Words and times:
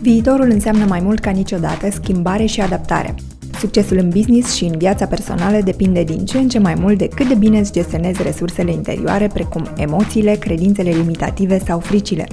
Viitorul 0.00 0.50
înseamnă 0.50 0.84
mai 0.84 1.00
mult 1.00 1.20
ca 1.20 1.30
niciodată 1.30 1.90
schimbare 1.90 2.44
și 2.44 2.60
adaptare. 2.60 3.14
Succesul 3.58 3.96
în 3.96 4.08
business 4.08 4.54
și 4.54 4.64
în 4.64 4.78
viața 4.78 5.06
personală 5.06 5.60
depinde 5.64 6.02
din 6.02 6.24
ce 6.24 6.38
în 6.38 6.48
ce 6.48 6.58
mai 6.58 6.74
mult 6.80 6.98
de 6.98 7.08
cât 7.08 7.28
de 7.28 7.34
bine 7.34 7.58
îți 7.58 7.72
gestionezi 7.72 8.22
resursele 8.22 8.72
interioare, 8.72 9.26
precum 9.32 9.66
emoțiile, 9.76 10.34
credințele 10.34 10.90
limitative 10.90 11.58
sau 11.58 11.78
fricile. 11.78 12.26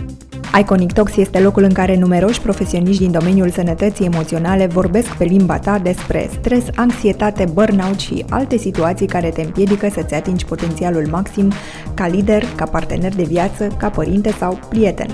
Iconic 0.59 0.91
Talks 0.91 1.15
este 1.15 1.39
locul 1.39 1.63
în 1.63 1.73
care 1.73 1.97
numeroși 1.97 2.41
profesioniști 2.41 3.01
din 3.01 3.11
domeniul 3.11 3.49
sănătății 3.49 4.05
emoționale 4.05 4.65
vorbesc 4.65 5.15
pe 5.15 5.23
limba 5.23 5.59
ta 5.59 5.79
despre 5.79 6.29
stres, 6.39 6.63
anxietate, 6.75 7.45
burnout 7.53 7.99
și 7.99 8.25
alte 8.29 8.57
situații 8.57 9.07
care 9.07 9.29
te 9.29 9.41
împiedică 9.41 9.89
să-ți 9.93 10.13
atingi 10.13 10.45
potențialul 10.45 11.07
maxim 11.11 11.51
ca 11.93 12.07
lider, 12.07 12.43
ca 12.55 12.65
partener 12.65 13.15
de 13.15 13.23
viață, 13.23 13.67
ca 13.77 13.89
părinte 13.89 14.31
sau 14.39 14.59
prieten 14.69 15.07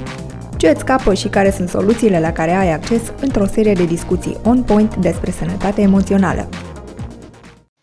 ce 0.58 0.70
îți 0.70 0.80
scapă 0.80 1.14
și 1.14 1.28
care 1.28 1.52
sunt 1.52 1.70
soluțiile 1.70 2.20
la 2.20 2.32
care 2.32 2.52
ai 2.52 2.74
acces 2.74 3.02
într-o 3.22 3.46
serie 3.46 3.74
de 3.74 3.86
discuții 3.86 4.38
on-point 4.44 4.96
despre 4.96 5.32
sănătate 5.32 5.82
emoțională. 5.82 6.50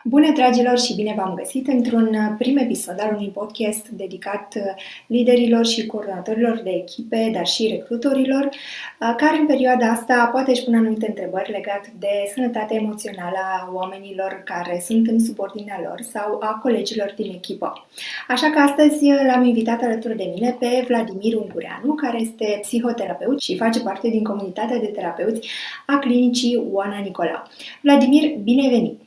Bună, 0.06 0.32
dragilor, 0.32 0.78
și 0.78 0.94
bine 0.94 1.14
v-am 1.16 1.34
găsit 1.34 1.68
într-un 1.68 2.06
uh, 2.06 2.34
prim 2.38 2.56
episod 2.56 3.00
al 3.00 3.14
unui 3.14 3.28
podcast 3.28 3.88
dedicat 3.88 4.54
uh, 4.56 4.62
liderilor 5.06 5.66
și 5.66 5.86
coordonatorilor 5.86 6.60
de 6.64 6.70
echipe, 6.70 7.30
dar 7.34 7.46
și 7.46 7.66
recrutorilor, 7.66 8.44
uh, 8.44 9.14
care 9.16 9.38
în 9.38 9.46
perioada 9.46 9.86
asta 9.86 10.28
poate 10.32 10.50
își 10.50 10.64
pun 10.64 10.74
anumite 10.74 11.06
întrebări 11.08 11.50
legate 11.50 11.92
de 11.98 12.08
sănătatea 12.34 12.76
emoțională 12.76 13.36
a 13.36 13.70
oamenilor 13.72 14.42
care 14.44 14.82
sunt 14.86 15.06
în 15.06 15.20
subordinea 15.20 15.80
lor 15.82 16.00
sau 16.00 16.38
a 16.40 16.58
colegilor 16.62 17.12
din 17.16 17.32
echipă. 17.34 17.86
Așa 18.28 18.50
că 18.50 18.58
astăzi 18.58 19.04
l-am 19.26 19.44
invitat 19.44 19.82
alături 19.82 20.16
de 20.16 20.30
mine 20.34 20.56
pe 20.58 20.84
Vladimir 20.88 21.34
Ungureanu, 21.34 21.92
care 21.92 22.20
este 22.20 22.58
psihoterapeut 22.60 23.40
și 23.40 23.56
face 23.56 23.80
parte 23.80 24.08
din 24.08 24.24
comunitatea 24.24 24.78
de 24.78 24.86
terapeuți 24.86 25.48
a 25.86 25.98
clinicii 25.98 26.68
Oana 26.72 26.98
Nicola. 26.98 27.42
Vladimir, 27.82 28.36
bine 28.42 28.68
venit! 28.68 29.03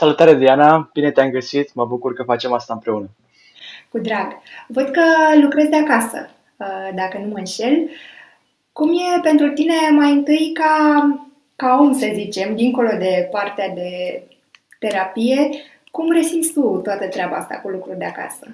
Salutare 0.00 0.34
Diana, 0.34 0.90
bine 0.92 1.10
te-am 1.10 1.30
găsit, 1.30 1.74
mă 1.74 1.84
bucur 1.84 2.14
că 2.14 2.22
facem 2.22 2.52
asta 2.52 2.72
împreună. 2.72 3.08
Cu 3.88 3.98
drag. 3.98 4.26
Văd 4.68 4.88
că 4.88 5.02
lucrezi 5.40 5.68
de 5.68 5.76
acasă, 5.76 6.30
uh, 6.56 6.90
dacă 6.94 7.18
nu 7.18 7.26
mă 7.26 7.38
înșel. 7.38 7.88
Cum 8.72 8.90
e 8.92 9.20
pentru 9.22 9.48
tine 9.48 9.74
mai 9.98 10.12
întâi 10.12 10.50
ca, 10.54 11.04
ca 11.56 11.78
om, 11.80 11.92
să 11.92 12.10
zicem, 12.14 12.54
dincolo 12.54 12.88
de 12.98 13.28
partea 13.30 13.68
de 13.68 14.22
terapie, 14.78 15.48
cum 15.90 16.12
resimți 16.12 16.52
tu 16.52 16.80
toată 16.82 17.08
treaba 17.08 17.36
asta 17.36 17.54
cu 17.54 17.68
lucruri 17.68 17.98
de 17.98 18.04
acasă? 18.04 18.46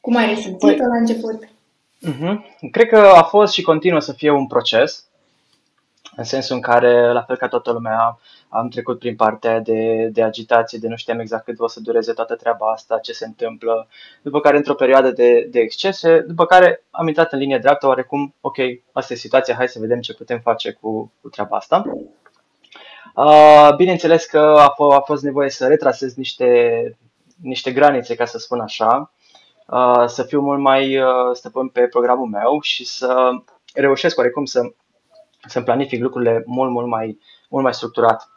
Cum 0.00 0.16
ai 0.16 0.28
resimțit-o 0.28 0.66
păi, 0.66 0.76
la 0.76 0.96
început? 0.96 1.44
Uh-huh. 1.44 2.70
Cred 2.70 2.88
că 2.88 2.98
a 2.98 3.22
fost 3.22 3.52
și 3.52 3.62
continuă 3.62 4.00
să 4.00 4.12
fie 4.12 4.30
un 4.30 4.46
proces, 4.46 5.04
în 6.16 6.24
sensul 6.24 6.54
în 6.54 6.62
care, 6.62 7.12
la 7.12 7.22
fel 7.22 7.36
ca 7.36 7.48
toată 7.48 7.72
lumea, 7.72 8.18
am 8.48 8.68
trecut 8.68 8.98
prin 8.98 9.16
partea 9.16 9.60
de, 9.60 10.08
de 10.12 10.22
agitație, 10.22 10.78
de 10.78 10.88
nu 10.88 10.96
știam 10.96 11.18
exact 11.18 11.44
cât 11.44 11.60
o 11.60 11.66
să 11.66 11.80
dureze 11.80 12.12
toată 12.12 12.34
treaba 12.34 12.70
asta, 12.70 12.98
ce 12.98 13.12
se 13.12 13.24
întâmplă, 13.24 13.88
după 14.22 14.40
care 14.40 14.56
într-o 14.56 14.74
perioadă 14.74 15.10
de, 15.10 15.46
de 15.50 15.60
excese, 15.60 16.20
după 16.20 16.46
care 16.46 16.84
am 16.90 17.08
intrat 17.08 17.32
în 17.32 17.38
linie 17.38 17.58
dreaptă, 17.58 17.86
oarecum, 17.86 18.34
ok, 18.40 18.56
asta 18.92 19.12
e 19.12 19.16
situația, 19.16 19.54
hai 19.54 19.68
să 19.68 19.78
vedem 19.78 20.00
ce 20.00 20.14
putem 20.14 20.40
face 20.40 20.72
cu, 20.72 21.12
cu 21.20 21.28
treaba 21.28 21.56
asta. 21.56 21.82
Uh, 23.14 23.74
bineînțeles 23.76 24.24
că 24.24 24.38
a, 24.38 24.72
f- 24.72 24.94
a 24.96 25.00
fost 25.00 25.22
nevoie 25.22 25.50
să 25.50 25.66
retrasez 25.66 26.14
niște, 26.14 26.98
niște 27.42 27.72
granițe, 27.72 28.14
ca 28.14 28.24
să 28.24 28.38
spun 28.38 28.60
așa, 28.60 29.12
uh, 29.66 30.04
să 30.06 30.22
fiu 30.22 30.40
mult 30.40 30.60
mai 30.60 30.98
uh, 30.98 31.06
stăpân 31.32 31.68
pe 31.68 31.86
programul 31.86 32.26
meu 32.26 32.60
și 32.60 32.84
să 32.84 33.30
reușesc 33.74 34.18
oarecum 34.18 34.44
să, 34.44 34.60
să 35.46 35.60
planific 35.60 36.02
lucrurile 36.02 36.42
mult, 36.46 36.70
mult 36.70 36.86
mai, 36.86 37.18
mult 37.48 37.64
mai 37.64 37.74
structurat. 37.74 38.30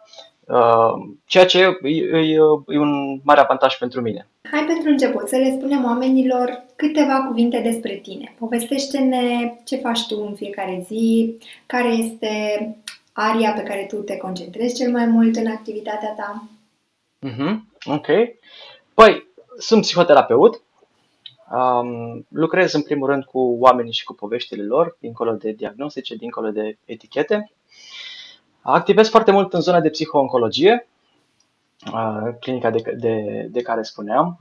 Uh, 0.47 0.93
ceea 1.25 1.45
ce 1.45 1.77
e, 1.83 1.97
e, 1.97 2.35
e 2.67 2.77
un 2.77 3.19
mare 3.23 3.39
avantaj 3.39 3.77
pentru 3.77 4.01
mine. 4.01 4.27
Hai 4.51 4.63
pentru 4.65 4.89
început 4.89 5.27
să 5.27 5.35
le 5.35 5.55
spunem 5.57 5.83
oamenilor 5.85 6.63
câteva 6.75 7.25
cuvinte 7.27 7.59
despre 7.59 7.95
tine. 7.95 8.35
Povestește-ne 8.39 9.53
ce 9.63 9.75
faci 9.75 10.07
tu 10.07 10.25
în 10.27 10.35
fiecare 10.35 10.83
zi, 10.87 11.37
care 11.65 11.87
este 11.87 12.29
aria 13.13 13.51
pe 13.51 13.63
care 13.63 13.85
tu 13.89 13.95
te 13.95 14.17
concentrezi 14.17 14.75
cel 14.75 14.91
mai 14.91 15.05
mult 15.05 15.35
în 15.35 15.47
activitatea 15.47 16.13
ta. 16.17 16.43
Mm-hmm. 17.27 17.59
Ok. 17.85 18.07
Păi, 18.93 19.27
sunt 19.57 19.81
psihoterapeut. 19.81 20.61
Um, 21.51 22.25
lucrez 22.29 22.73
în 22.73 22.81
primul 22.81 23.07
rând 23.07 23.23
cu 23.23 23.57
oamenii 23.59 23.93
și 23.93 24.03
cu 24.03 24.13
poveștile 24.13 24.63
lor, 24.63 24.97
dincolo 24.99 25.31
de 25.31 25.51
diagnostice, 25.51 26.15
dincolo 26.15 26.49
de 26.49 26.77
etichete. 26.85 27.51
Activez 28.61 29.09
foarte 29.09 29.31
mult 29.31 29.53
în 29.53 29.61
zona 29.61 29.79
de 29.79 29.89
psihooncologie, 29.89 30.87
clinica 32.39 32.69
de, 32.69 32.95
de, 32.97 33.47
de 33.51 33.61
care 33.61 33.81
spuneam. 33.81 34.37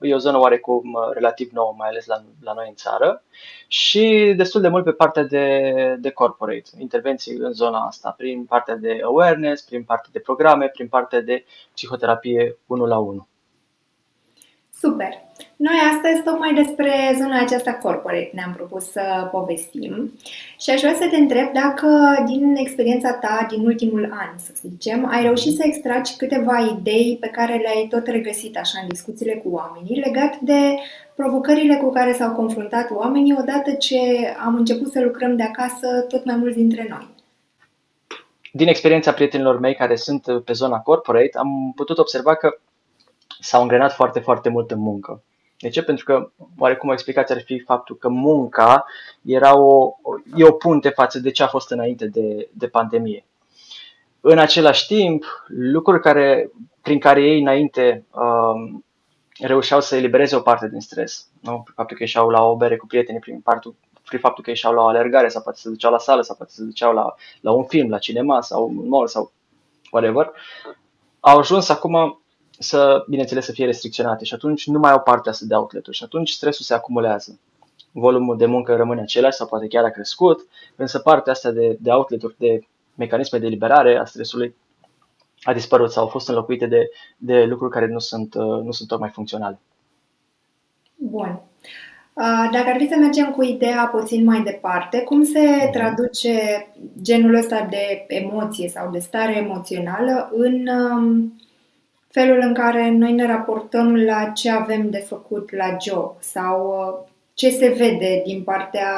E 0.00 0.14
o 0.14 0.18
zonă 0.18 0.38
oarecum 0.38 0.98
relativ 1.12 1.50
nouă, 1.52 1.74
mai 1.76 1.88
ales 1.88 2.06
la, 2.06 2.22
la 2.40 2.52
noi 2.52 2.66
în 2.68 2.74
țară 2.74 3.22
și 3.66 4.34
destul 4.36 4.60
de 4.60 4.68
mult 4.68 4.84
pe 4.84 4.92
partea 4.92 5.22
de, 5.22 5.96
de 5.98 6.10
corporate, 6.10 6.70
intervenții 6.78 7.36
în 7.36 7.52
zona 7.52 7.78
asta, 7.78 8.14
prin 8.16 8.44
partea 8.44 8.76
de 8.76 9.00
awareness, 9.04 9.62
prin 9.62 9.84
partea 9.84 10.10
de 10.12 10.18
programe, 10.18 10.66
prin 10.68 10.88
partea 10.88 11.20
de 11.20 11.44
psihoterapie 11.74 12.58
1 12.66 12.86
la 12.86 12.98
1. 12.98 13.28
Super! 14.80 15.22
Noi 15.56 15.78
astăzi 15.92 16.22
tocmai 16.22 16.54
despre 16.54 16.92
zona 17.20 17.40
aceasta 17.40 17.72
corporate 17.72 18.30
ne-am 18.32 18.52
propus 18.56 18.90
să 18.90 19.28
povestim 19.30 20.12
și 20.60 20.70
aș 20.70 20.80
vrea 20.80 20.94
să 20.94 21.08
te 21.10 21.16
întreb 21.16 21.52
dacă 21.52 21.88
din 22.26 22.54
experiența 22.56 23.12
ta 23.12 23.46
din 23.50 23.64
ultimul 23.64 24.04
an, 24.12 24.38
să 24.38 24.52
zicem, 24.68 25.06
ai 25.06 25.22
reușit 25.22 25.54
să 25.54 25.62
extragi 25.64 26.16
câteva 26.16 26.76
idei 26.78 27.16
pe 27.20 27.26
care 27.26 27.56
le-ai 27.56 27.86
tot 27.90 28.06
regăsit 28.06 28.58
așa 28.58 28.78
în 28.82 28.88
discuțiile 28.88 29.34
cu 29.34 29.48
oamenii 29.50 30.00
legat 30.00 30.38
de 30.38 30.74
provocările 31.16 31.76
cu 31.76 31.90
care 31.90 32.12
s-au 32.12 32.32
confruntat 32.32 32.90
oamenii 32.90 33.36
odată 33.38 33.72
ce 33.72 33.98
am 34.44 34.54
început 34.54 34.92
să 34.92 35.00
lucrăm 35.00 35.36
de 35.36 35.42
acasă 35.42 36.00
tot 36.08 36.24
mai 36.24 36.36
mulți 36.36 36.56
dintre 36.56 36.86
noi. 36.88 37.08
Din 38.52 38.68
experiența 38.68 39.12
prietenilor 39.12 39.58
mei 39.58 39.74
care 39.74 39.96
sunt 39.96 40.24
pe 40.44 40.52
zona 40.52 40.78
corporate, 40.78 41.38
am 41.38 41.72
putut 41.76 41.98
observa 41.98 42.34
că 42.34 42.58
s-au 43.44 43.62
îngrenat 43.62 43.92
foarte, 43.92 44.20
foarte 44.20 44.48
mult 44.48 44.70
în 44.70 44.78
muncă. 44.78 45.22
De 45.58 45.68
ce? 45.68 45.82
Pentru 45.82 46.04
că, 46.04 46.30
oarecum 46.58 46.88
o 46.88 46.92
explicație 46.92 47.34
ar 47.34 47.40
fi 47.40 47.58
faptul 47.58 47.96
că 47.96 48.08
munca 48.08 48.84
era 49.22 49.58
o, 49.58 49.94
e 50.36 50.44
o 50.44 50.52
punte 50.52 50.88
față 50.88 51.18
de 51.18 51.30
ce 51.30 51.42
a 51.42 51.46
fost 51.46 51.70
înainte 51.70 52.06
de, 52.06 52.48
de 52.52 52.66
pandemie. 52.66 53.24
În 54.20 54.38
același 54.38 54.86
timp, 54.86 55.24
lucruri 55.48 56.00
care, 56.00 56.50
prin 56.82 56.98
care 56.98 57.22
ei 57.22 57.40
înainte 57.40 58.04
um, 58.10 58.84
reușeau 59.40 59.80
să 59.80 59.96
elibereze 59.96 60.36
o 60.36 60.40
parte 60.40 60.68
din 60.68 60.80
stres, 60.80 61.28
nu? 61.40 61.64
faptul 61.74 61.96
că 61.96 62.02
ieșeau 62.02 62.28
la 62.28 62.44
o 62.44 62.56
bere 62.56 62.76
cu 62.76 62.86
prietenii, 62.86 63.20
prin, 63.20 63.40
partul, 63.40 63.74
prin 64.06 64.18
faptul 64.18 64.44
că 64.44 64.50
ieșeau 64.50 64.72
la 64.72 64.82
o 64.82 64.86
alergare 64.86 65.28
sau 65.28 65.42
poate 65.42 65.58
se 65.58 65.68
duceau 65.68 65.90
la 65.90 65.98
sală 65.98 66.22
sau 66.22 66.36
poate 66.36 66.52
se 66.52 66.62
duceau 66.62 66.92
la, 66.92 67.14
la 67.40 67.52
un 67.52 67.64
film, 67.64 67.90
la 67.90 67.98
cinema 67.98 68.40
sau 68.40 68.68
un 68.76 68.88
mall 68.88 69.06
sau 69.06 69.32
whatever, 69.90 70.32
au 71.20 71.38
ajuns 71.38 71.68
acum 71.68 72.23
să, 72.58 73.04
bineînțeles, 73.08 73.44
să 73.44 73.52
fie 73.52 73.64
restricționate 73.64 74.24
și 74.24 74.34
atunci 74.34 74.66
nu 74.66 74.78
mai 74.78 74.92
au 74.92 75.00
partea 75.00 75.30
asta 75.30 75.44
de 75.48 75.54
outlet 75.54 75.86
și 75.90 76.04
atunci 76.04 76.30
stresul 76.30 76.64
se 76.64 76.74
acumulează. 76.74 77.38
Volumul 77.92 78.36
de 78.36 78.46
muncă 78.46 78.76
rămâne 78.76 79.00
același 79.00 79.36
sau 79.36 79.46
poate 79.46 79.66
chiar 79.66 79.84
a 79.84 79.90
crescut, 79.90 80.46
însă 80.76 80.98
partea 80.98 81.32
asta 81.32 81.50
de, 81.50 81.76
de 81.80 81.90
outlet 81.90 82.34
de 82.36 82.60
mecanisme 82.94 83.38
de 83.38 83.46
liberare 83.46 83.96
a 83.96 84.04
stresului 84.04 84.54
a 85.42 85.52
dispărut 85.52 85.92
sau 85.92 86.02
au 86.02 86.08
fost 86.08 86.28
înlocuite 86.28 86.66
de, 86.66 86.90
de 87.16 87.44
lucruri 87.44 87.72
care 87.72 87.86
nu 87.86 87.98
sunt, 87.98 88.34
uh, 88.34 88.62
nu 88.62 88.70
sunt 88.70 88.88
tocmai 88.88 89.10
funcționale. 89.10 89.58
Bun. 90.96 91.40
Uh, 92.12 92.48
dacă 92.52 92.68
ar 92.68 92.76
fi 92.78 92.88
să 92.88 92.96
mergem 92.98 93.30
cu 93.30 93.42
ideea 93.42 93.88
puțin 93.92 94.24
mai 94.24 94.42
departe, 94.42 95.02
cum 95.02 95.24
se 95.24 95.40
mhm. 95.40 95.72
traduce 95.72 96.66
genul 97.02 97.34
ăsta 97.34 97.66
de 97.70 98.04
emoție 98.08 98.68
sau 98.68 98.90
de 98.90 98.98
stare 98.98 99.36
emoțională 99.36 100.30
în 100.32 100.66
um, 100.66 101.38
felul 102.14 102.38
în 102.40 102.54
care 102.54 102.90
noi 102.90 103.12
ne 103.12 103.26
raportăm 103.26 103.96
la 103.96 104.30
ce 104.34 104.50
avem 104.50 104.90
de 104.90 104.98
făcut 104.98 105.52
la 105.52 105.76
job 105.80 106.16
sau 106.18 106.66
uh, 106.66 107.08
ce 107.34 107.50
se 107.50 107.68
vede 107.68 108.22
din 108.24 108.42
partea 108.42 108.90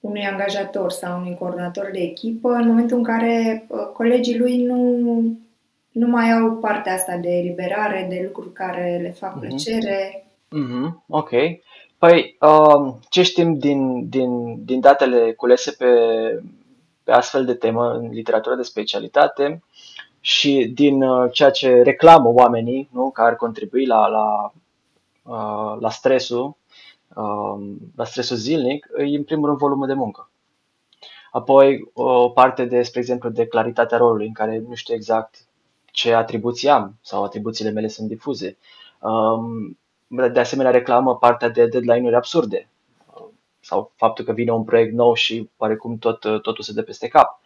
unui 0.00 0.26
angajator 0.26 0.90
sau 0.90 1.18
unui 1.18 1.36
coordonator 1.38 1.90
de 1.92 1.98
echipă 1.98 2.48
în 2.48 2.66
momentul 2.68 2.96
în 2.96 3.02
care 3.02 3.66
uh, 3.68 3.86
colegii 3.92 4.38
lui 4.38 4.62
nu, 4.62 5.22
nu 5.92 6.06
mai 6.06 6.32
au 6.32 6.56
partea 6.56 6.94
asta 6.94 7.16
de 7.16 7.30
eliberare, 7.30 8.06
de 8.08 8.22
lucruri 8.24 8.52
care 8.52 8.98
le 9.02 9.10
fac 9.10 9.34
mhm. 9.34 9.46
plăcere. 9.46 10.26
Mm-hmm. 10.46 11.04
Ok. 11.08 11.30
Păi, 11.98 12.36
uh, 12.40 12.94
ce 13.08 13.22
știm 13.22 13.58
din, 13.58 14.08
din, 14.08 14.64
din 14.64 14.80
datele 14.80 15.32
culese 15.32 15.70
pe, 15.70 15.86
pe 17.04 17.12
astfel 17.12 17.44
de 17.44 17.54
temă 17.54 17.92
în 17.92 18.08
literatură 18.10 18.54
de 18.54 18.62
specialitate 18.62 19.62
și 20.26 20.70
din 20.74 21.02
uh, 21.02 21.32
ceea 21.32 21.50
ce 21.50 21.82
reclamă 21.82 22.28
oamenii, 22.28 22.88
nu, 22.92 23.10
care 23.10 23.30
ar 23.30 23.36
contribui 23.36 23.86
la, 23.86 24.06
la, 24.06 24.52
uh, 25.22 25.80
la 25.80 25.90
stresul, 25.90 26.56
um, 27.14 27.78
la 27.96 28.04
stresul 28.04 28.36
zilnic, 28.36 28.86
e 28.98 29.16
în 29.16 29.24
primul 29.24 29.46
rând 29.46 29.58
volumul 29.58 29.86
de 29.86 29.92
muncă. 29.92 30.30
Apoi 31.30 31.90
o 31.92 32.28
parte 32.28 32.64
de, 32.64 32.82
spre 32.82 33.00
exemplu, 33.00 33.28
de 33.28 33.46
claritatea 33.46 33.98
rolului, 33.98 34.26
în 34.26 34.32
care 34.32 34.64
nu 34.68 34.74
știu 34.74 34.94
exact 34.94 35.46
ce 35.86 36.14
atribuții 36.14 36.68
am 36.68 36.98
sau 37.00 37.24
atribuțiile 37.24 37.70
mele 37.70 37.88
sunt 37.88 38.08
difuze. 38.08 38.56
Um, 39.00 39.78
de 40.32 40.40
asemenea, 40.40 40.70
reclamă 40.72 41.16
partea 41.16 41.48
de 41.48 41.66
deadline-uri 41.66 42.14
absurde 42.14 42.68
sau 43.60 43.92
faptul 43.96 44.24
că 44.24 44.32
vine 44.32 44.52
un 44.52 44.64
proiect 44.64 44.92
nou 44.92 45.14
și 45.14 45.50
oarecum 45.56 45.98
tot, 45.98 46.20
totul 46.20 46.64
se 46.64 46.72
dă 46.72 46.82
peste 46.82 47.08
cap. 47.08 47.40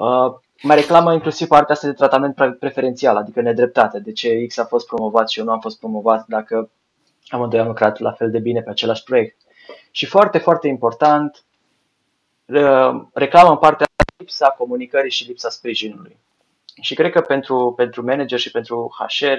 Uh, 0.00 0.34
mai 0.62 0.76
reclamă 0.76 1.12
inclusiv 1.12 1.48
partea 1.48 1.74
asta 1.74 1.86
de 1.86 1.92
tratament 1.92 2.58
preferențial, 2.58 3.16
adică 3.16 3.40
nedreptate. 3.40 3.98
De 3.98 4.12
ce 4.12 4.46
X 4.46 4.58
a 4.58 4.64
fost 4.64 4.86
promovat 4.86 5.28
și 5.28 5.38
eu 5.38 5.44
nu 5.44 5.50
am 5.50 5.60
fost 5.60 5.78
promovat 5.78 6.24
dacă 6.28 6.70
amândoi 7.28 7.60
am 7.60 7.66
lucrat 7.66 7.98
la 7.98 8.12
fel 8.12 8.30
de 8.30 8.38
bine 8.38 8.62
pe 8.62 8.70
același 8.70 9.02
proiect. 9.02 9.36
Și 9.90 10.06
foarte, 10.06 10.38
foarte 10.38 10.68
important, 10.68 11.44
uh, 12.44 13.02
reclamă 13.12 13.50
în 13.50 13.56
partea 13.56 13.86
lipsa 14.16 14.48
comunicării 14.58 15.10
și 15.10 15.26
lipsa 15.26 15.48
sprijinului. 15.48 16.16
Și 16.80 16.94
cred 16.94 17.12
că 17.12 17.20
pentru, 17.20 17.72
pentru 17.76 18.04
manager 18.04 18.38
și 18.38 18.50
pentru 18.50 18.94
HR, 18.98 19.38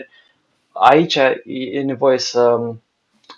aici 0.71 1.15
e 1.45 1.81
nevoie 1.81 2.17
să, 2.17 2.59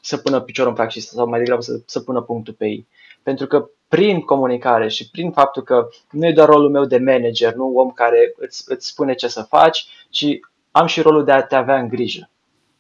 să 0.01 0.17
pună 0.17 0.41
piciorul 0.41 0.69
în 0.69 0.75
practică 0.75 1.05
sau 1.05 1.27
mai 1.27 1.39
degrabă 1.39 1.61
să, 1.61 1.81
să 1.85 1.99
pună 1.99 2.21
punctul 2.21 2.53
pe 2.53 2.65
ei. 2.65 2.87
Pentru 3.23 3.47
că 3.47 3.69
prin 3.93 4.21
comunicare 4.21 4.87
și 4.87 5.09
prin 5.09 5.31
faptul 5.31 5.63
că 5.63 5.87
nu 6.09 6.27
e 6.27 6.31
doar 6.31 6.47
rolul 6.47 6.69
meu 6.69 6.85
de 6.85 6.97
manager, 6.97 7.53
nu 7.53 7.75
om 7.75 7.91
care 7.91 8.33
îți, 8.37 8.63
îți 8.67 8.87
spune 8.87 9.13
ce 9.13 9.27
să 9.27 9.41
faci, 9.41 9.85
ci 10.09 10.25
am 10.71 10.85
și 10.85 11.01
rolul 11.01 11.23
de 11.23 11.31
a 11.31 11.43
te 11.43 11.55
avea 11.55 11.79
în 11.79 11.87
grijă. 11.87 12.29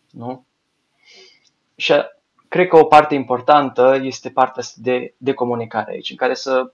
Nu? 0.09 0.45
Și 1.75 1.93
cred 2.47 2.67
că 2.67 2.77
o 2.77 2.83
parte 2.83 3.15
importantă 3.15 3.99
este 4.01 4.29
partea 4.29 4.63
de, 4.75 5.13
de 5.17 5.33
comunicare 5.33 5.91
aici, 5.91 6.09
în 6.09 6.15
care 6.15 6.33
să 6.33 6.71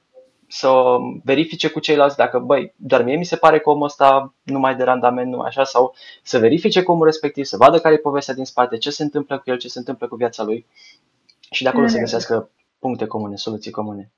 să 0.47 0.95
verifice 1.23 1.69
cu 1.69 1.79
ceilalți 1.79 2.15
dacă, 2.15 2.39
băi, 2.39 2.73
doar 2.75 3.03
mie 3.03 3.15
mi 3.15 3.25
se 3.25 3.35
pare 3.35 3.59
că 3.59 3.69
omul 3.69 3.85
ăsta 3.85 4.33
nu 4.43 4.59
mai 4.59 4.75
de 4.75 4.83
randament, 4.83 5.31
nu 5.31 5.39
așa, 5.39 5.63
sau 5.63 5.95
să 6.23 6.39
verifice 6.39 6.83
cu 6.83 6.91
omul 6.91 7.05
respectiv, 7.05 7.45
să 7.45 7.57
vadă 7.57 7.79
care 7.79 7.93
e 7.93 7.97
povestea 7.97 8.33
din 8.33 8.45
spate, 8.45 8.77
ce 8.77 8.89
se 8.89 9.03
întâmplă 9.03 9.37
cu 9.37 9.49
el, 9.49 9.57
ce 9.57 9.67
se 9.67 9.79
întâmplă 9.79 10.07
cu 10.07 10.15
viața 10.15 10.43
lui 10.43 10.65
și 11.51 11.63
de 11.63 11.69
acolo 11.69 11.83
mm. 11.83 11.89
să 11.89 11.99
găsească 11.99 12.49
puncte 12.79 13.05
comune, 13.05 13.35
soluții 13.35 13.71
comune. 13.71 14.11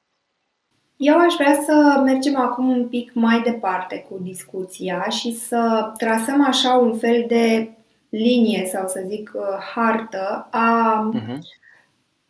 Eu 1.01 1.17
aș 1.17 1.33
vrea 1.33 1.61
să 1.65 2.01
mergem 2.05 2.37
acum 2.37 2.69
un 2.69 2.87
pic 2.87 3.11
mai 3.13 3.41
departe 3.41 4.05
cu 4.09 4.19
discuția 4.23 5.05
și 5.09 5.33
să 5.33 5.91
trasăm 5.97 6.45
așa 6.47 6.73
un 6.73 6.97
fel 6.97 7.25
de 7.27 7.69
linie 8.09 8.65
sau 8.71 8.87
să 8.87 9.03
zic 9.07 9.31
uh, 9.35 9.41
hartă 9.73 10.47
a 10.51 11.09
uh-huh 11.15 11.59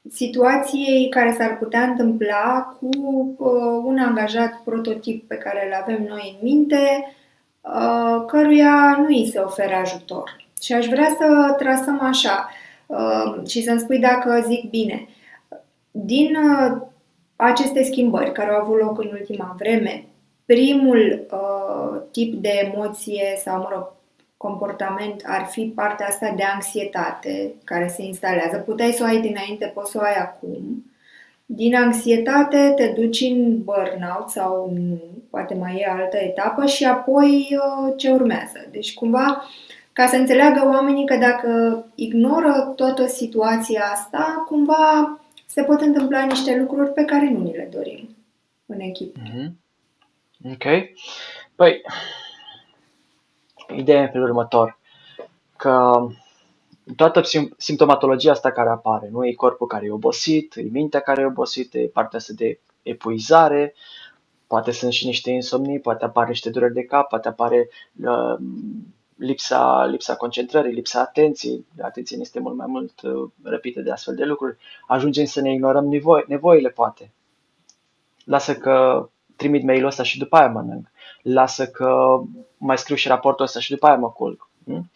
situației 0.10 1.10
care 1.10 1.36
s-ar 1.38 1.58
putea 1.58 1.82
întâmpla 1.82 2.78
cu 2.80 2.90
uh, 3.38 3.82
un 3.84 3.98
angajat 3.98 4.62
prototip 4.64 5.28
pe 5.28 5.36
care 5.36 5.68
îl 5.68 5.74
avem 5.82 6.06
noi 6.08 6.38
în 6.40 6.48
minte, 6.48 7.16
uh, 7.62 8.24
căruia 8.28 8.96
nu 9.00 9.06
îi 9.06 9.30
se 9.32 9.40
oferă 9.40 9.76
ajutor. 9.76 10.46
Și 10.62 10.74
aș 10.74 10.86
vrea 10.88 11.16
să 11.20 11.56
trasăm 11.58 12.00
așa 12.02 12.50
uh, 12.86 13.48
și 13.48 13.64
să-mi 13.64 13.80
spui 13.80 14.00
dacă 14.00 14.44
zic 14.48 14.70
bine. 14.70 15.08
Din 15.92 16.36
uh, 16.36 16.82
aceste 17.42 17.84
schimbări 17.84 18.32
care 18.32 18.52
au 18.52 18.62
avut 18.62 18.80
loc 18.80 19.00
în 19.00 19.10
ultima 19.12 19.56
vreme, 19.58 20.06
primul 20.46 21.28
uh, 21.32 22.02
tip 22.12 22.34
de 22.34 22.72
emoție 22.72 23.24
sau, 23.44 23.58
mă 23.58 23.68
rog, 23.72 23.92
comportament 24.38 25.22
ar 25.26 25.46
fi 25.46 25.72
partea 25.76 26.08
asta 26.08 26.34
de 26.36 26.44
anxietate 26.54 27.54
care 27.64 27.88
se 27.88 28.02
instalează. 28.02 28.58
Puteai 28.58 28.92
să 28.92 29.04
o 29.04 29.06
ai 29.06 29.22
dinainte, 29.22 29.72
poți 29.74 29.92
să 29.92 29.98
o 30.02 30.04
ai 30.04 30.16
acum. 30.16 30.86
Din 31.46 31.76
anxietate 31.76 32.74
te 32.76 32.88
duci 32.88 33.22
în 33.22 33.64
burnout 33.64 34.30
sau 34.30 34.72
nu, 34.74 35.02
poate 35.30 35.54
mai 35.54 35.76
e 35.76 35.90
altă 35.90 36.18
etapă 36.18 36.66
și 36.66 36.86
apoi 36.86 37.48
uh, 37.52 37.94
ce 37.98 38.12
urmează. 38.12 38.68
Deci 38.72 38.94
cumva 38.94 39.46
ca 39.94 40.06
să 40.06 40.16
înțeleagă 40.16 40.62
oamenii 40.66 41.06
că 41.06 41.16
dacă 41.16 41.84
ignoră 41.96 42.74
toată 42.76 43.08
situația 43.08 43.82
asta, 43.94 44.44
cumva 44.48 45.20
se 45.51 45.63
pot 45.63 45.81
întâmpla 45.81 46.25
niște 46.25 46.57
lucruri 46.57 46.92
pe 46.92 47.06
care 47.06 47.30
nu 47.30 47.39
ni 47.39 47.56
le 47.56 47.69
dorim 47.71 48.15
în 48.65 48.80
echipă. 48.80 49.19
Mm-hmm. 49.19 49.51
Ok. 50.53 50.63
Păi, 51.56 51.81
ideea 53.75 54.01
în 54.01 54.09
felul 54.12 54.27
următor, 54.27 54.80
că 55.57 56.07
toată 56.95 57.21
simptomatologia 57.57 58.31
asta 58.31 58.51
care 58.51 58.69
apare, 58.69 59.09
nu 59.12 59.25
e 59.25 59.33
corpul 59.33 59.68
care 59.68 59.86
e 59.86 59.92
obosit, 59.92 60.56
e 60.56 60.62
mintea 60.62 61.00
care 61.00 61.21
e 61.21 61.25
obosită, 61.25 61.77
e 61.77 61.88
partea 61.88 62.19
asta 62.19 62.33
de 62.36 62.59
epuizare, 62.83 63.74
poate 64.48 64.71
sunt 64.71 64.92
și 64.92 65.06
niște 65.06 65.31
insomnii, 65.31 65.80
poate 65.80 66.06
apare 66.06 66.30
niște 66.30 66.50
dureri 66.50 66.74
de 66.74 66.83
cap, 66.83 67.07
poate 67.07 67.27
apare 67.27 67.69
uh, 68.03 68.36
lipsa, 69.22 69.86
lipsa 69.86 70.16
concentrării, 70.16 70.74
lipsa 70.74 71.00
atenției, 71.00 71.66
atenția 71.82 72.18
este 72.20 72.40
mult 72.40 72.56
mai 72.56 72.68
mult 72.70 73.02
uh, 73.02 73.30
răpită 73.44 73.82
de 73.82 73.92
astfel 73.92 74.16
de 74.16 74.24
lucruri, 74.24 74.58
ajungem 74.88 75.26
să 75.26 75.42
ne 75.42 75.54
ignorăm 75.54 75.90
nevo- 75.96 76.28
nevoile, 76.28 76.70
poate. 76.70 77.12
Lasă 78.26 78.56
că 78.56 79.08
trimit 79.36 79.64
mail-ul 79.64 79.88
ăsta 79.88 80.04
și 80.04 80.18
după 80.18 80.36
aia 80.36 80.48
mănânc 80.48 80.92
lasă 81.22 81.68
că 81.68 82.22
mai 82.58 82.78
scriu 82.78 82.96
și 82.96 83.08
raportul 83.08 83.46
ăsta 83.46 83.60
și 83.60 83.72
după 83.72 83.86
aia 83.86 83.96
mă 83.96 84.12
culc. 84.12 84.50
Hm? 84.66 84.92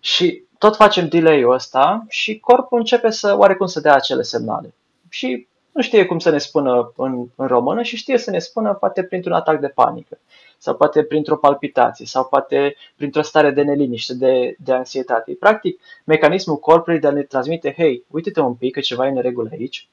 Și 0.00 0.44
tot 0.58 0.76
facem 0.76 1.08
delay-ul 1.08 1.52
ăsta 1.52 2.04
și 2.08 2.38
corpul 2.38 2.78
începe 2.78 3.10
să 3.10 3.36
oarecum 3.36 3.66
să 3.66 3.80
dea 3.80 3.94
acele 3.94 4.22
semnale. 4.22 4.74
Și 5.08 5.48
nu 5.72 5.82
știe 5.82 6.06
cum 6.06 6.18
să 6.18 6.30
ne 6.30 6.38
spună 6.38 6.92
în, 6.96 7.26
în 7.36 7.46
română 7.46 7.82
și 7.82 7.96
știe 7.96 8.18
să 8.18 8.30
ne 8.30 8.38
spună 8.38 8.74
poate 8.74 9.04
printr-un 9.04 9.32
atac 9.32 9.60
de 9.60 9.68
panică 9.68 10.18
sau 10.64 10.76
poate 10.76 11.02
printr-o 11.02 11.36
palpitație 11.36 12.06
sau 12.06 12.24
poate 12.24 12.76
printr-o 12.96 13.22
stare 13.22 13.50
de 13.50 13.62
neliniște, 13.62 14.14
de, 14.14 14.56
de 14.58 14.72
anxietate. 14.72 15.32
Practic, 15.32 15.80
mecanismul 16.04 16.56
corpului 16.56 16.98
de 16.98 17.06
a 17.06 17.10
ne 17.10 17.22
transmite, 17.22 17.74
hei, 17.76 18.04
uite-te 18.08 18.40
un 18.40 18.54
pic 18.54 18.72
că 18.72 18.80
ceva 18.80 19.06
e 19.06 19.10
în 19.10 19.20
regulă 19.20 19.48
aici 19.52 19.88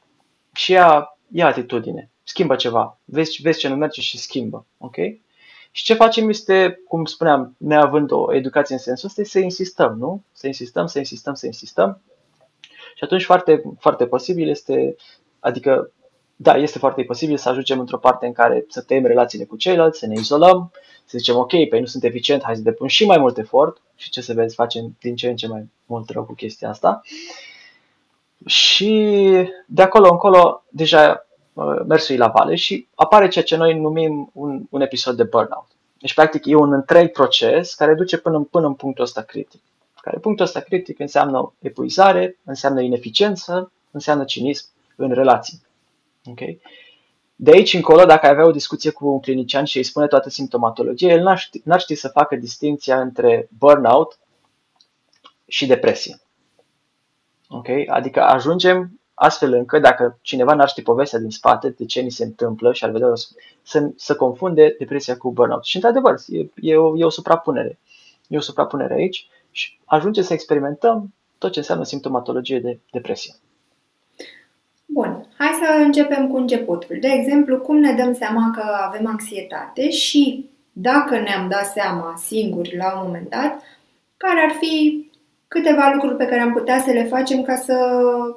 și 0.54 0.72
ia, 0.72 1.18
ia 1.32 1.48
atitudine, 1.48 2.10
schimbă 2.24 2.56
ceva, 2.56 3.00
vezi, 3.06 3.42
vezi 3.42 3.60
ce 3.60 3.68
nu 3.68 3.76
merge 3.76 4.02
și 4.02 4.18
schimbă, 4.18 4.66
ok? 4.78 4.96
Și 5.72 5.84
ce 5.84 5.94
facem 5.94 6.30
este, 6.30 6.82
cum 6.88 7.06
spuneam, 7.06 7.56
neavând 7.58 8.12
o 8.12 8.34
educație 8.34 8.76
în 8.76 8.82
sensul 8.82 9.08
ăsta, 9.10 9.24
să 9.24 9.40
insistăm, 9.40 9.98
nu? 9.98 10.24
Să 10.32 10.48
insistăm, 10.48 10.86
să 10.86 10.98
insistăm, 10.98 11.34
să 11.34 11.46
insistăm. 11.46 12.02
Și 12.96 13.04
atunci 13.04 13.24
foarte, 13.24 13.62
foarte 13.80 14.06
posibil 14.06 14.50
este, 14.50 14.96
adică, 15.40 15.92
da, 16.42 16.56
este 16.56 16.80
foarte 16.80 17.04
posibil 17.04 17.38
să 17.38 17.50
ajungem 17.50 17.80
într-o 17.80 17.98
parte 17.98 18.26
în 18.26 18.32
care 18.32 18.66
să 18.70 18.82
tăiem 18.82 19.06
relațiile 19.06 19.46
cu 19.46 19.56
ceilalți, 19.56 20.00
să 20.00 20.08
ne 20.08 20.14
izolăm, 20.14 20.72
să 21.06 21.18
zicem, 21.18 21.36
ok, 21.36 21.70
pe 21.70 21.80
nu 21.80 21.86
sunt 21.86 22.04
eficient, 22.04 22.44
hai 22.44 22.56
să 22.56 22.62
depun 22.62 22.88
și 22.88 23.06
mai 23.06 23.18
mult 23.18 23.38
efort 23.38 23.82
și 23.96 24.10
ce 24.10 24.22
să 24.22 24.34
vezi, 24.34 24.56
facem 24.56 24.96
din 25.00 25.16
ce 25.16 25.30
în 25.30 25.36
ce 25.36 25.48
mai 25.48 25.70
mult 25.86 26.10
rău 26.10 26.24
cu 26.24 26.34
chestia 26.34 26.70
asta. 26.70 27.02
Și 28.46 29.16
de 29.66 29.82
acolo 29.82 30.10
încolo, 30.12 30.64
deja 30.70 31.26
Uh, 31.54 31.82
mersul 31.88 32.18
la 32.18 32.28
vale 32.28 32.56
și 32.56 32.88
apare 32.96 33.28
ceea 33.28 33.44
ce 33.44 33.56
noi 33.56 33.80
numim 33.80 34.30
un, 34.34 34.62
un 34.70 34.82
episod 34.82 35.16
de 35.16 35.24
burnout. 35.24 35.68
Deci, 36.00 36.14
practic, 36.14 36.46
e 36.46 36.56
un 36.56 36.74
întreg 36.74 37.12
proces 37.12 37.74
care 37.74 37.94
duce 37.94 38.18
până 38.18 38.38
în, 38.38 38.44
până 38.44 38.68
în 38.68 38.74
punctul 38.74 39.04
ăsta 39.04 39.22
critic. 39.22 39.62
Care 40.02 40.18
punctul 40.18 40.46
ăsta 40.46 40.60
critic 40.60 41.00
înseamnă 41.00 41.54
epuizare, 41.60 42.38
înseamnă 42.44 42.82
ineficiență, 42.82 43.72
înseamnă 43.92 44.24
cinism 44.24 44.66
în 44.96 45.12
relații. 45.12 45.62
Okay? 46.26 46.62
De 47.36 47.52
aici 47.52 47.74
încolo, 47.74 48.06
dacă 48.06 48.26
ai 48.26 48.32
avea 48.32 48.46
o 48.46 48.52
discuție 48.52 48.92
cu 48.92 49.08
un 49.08 49.20
clinician 49.20 49.66
și 49.66 49.78
îi 49.78 49.84
spune 49.84 50.08
toată 50.08 50.30
simptomatologia, 50.30 51.12
el 51.12 51.22
n-ar 51.22 51.38
ști, 51.38 51.62
n-ar 51.64 51.80
ști 51.80 51.96
să 51.96 52.08
facă 52.08 52.36
distinția 52.36 53.02
între 53.02 53.50
burnout 53.58 54.20
și 55.48 55.66
depresie. 55.66 56.22
Okay? 57.50 57.86
Adică 57.90 58.22
ajungem 58.22 59.00
astfel 59.14 59.54
încât 59.54 59.82
dacă 59.82 60.20
cineva 60.22 60.54
n-ar 60.54 60.68
ști 60.68 60.82
povestea 60.82 61.20
din 61.20 61.30
spate 61.30 61.70
de 61.70 61.86
ce 61.86 62.02
ni 62.02 62.12
se 62.12 62.24
întâmplă 62.24 62.74
și 62.74 62.84
ar 62.84 62.90
vedea 62.90 63.14
să, 63.62 63.90
să 63.96 64.16
confunde 64.16 64.76
depresia 64.80 65.18
cu 65.18 65.32
burnout. 65.32 65.64
Și 65.64 65.76
într-adevăr, 65.76 66.16
e, 66.28 66.50
e, 66.56 66.76
o, 66.76 66.98
e 66.98 67.04
o 67.04 67.10
suprapunere. 67.10 67.80
E 68.28 68.38
o 68.38 68.42
suprapunere 68.42 68.94
aici 68.94 69.28
și 69.52 69.80
ajunge 69.86 70.22
să 70.22 70.34
experimentăm 70.34 71.14
tot 71.38 71.52
ce 71.52 71.60
înseamnă 71.60 71.84
simptomatologie 71.84 72.60
de 72.60 72.80
depresie. 72.92 73.34
Bun, 74.94 75.28
hai 75.38 75.60
să 75.62 75.82
începem 75.84 76.28
cu 76.28 76.38
începutul. 76.38 76.98
De 77.02 77.08
exemplu, 77.08 77.60
cum 77.60 77.78
ne 77.78 77.94
dăm 77.94 78.14
seama 78.14 78.52
că 78.56 78.64
avem 78.88 79.08
anxietate 79.08 79.90
și 79.90 80.50
dacă 80.72 81.20
ne-am 81.20 81.50
dat 81.50 81.66
seama 81.66 82.14
singuri 82.18 82.78
la 82.78 82.94
un 82.96 83.06
moment 83.06 83.30
dat, 83.30 83.62
care 84.18 84.42
ar 84.42 84.56
fi 84.60 85.06
câteva 85.48 85.92
lucruri 85.94 86.16
pe 86.16 86.26
care 86.26 86.42
am 86.42 86.54
putea 86.54 86.80
să 86.80 86.92
le 86.92 87.04
facem 87.04 87.42
ca 87.42 87.56
să 87.56 87.76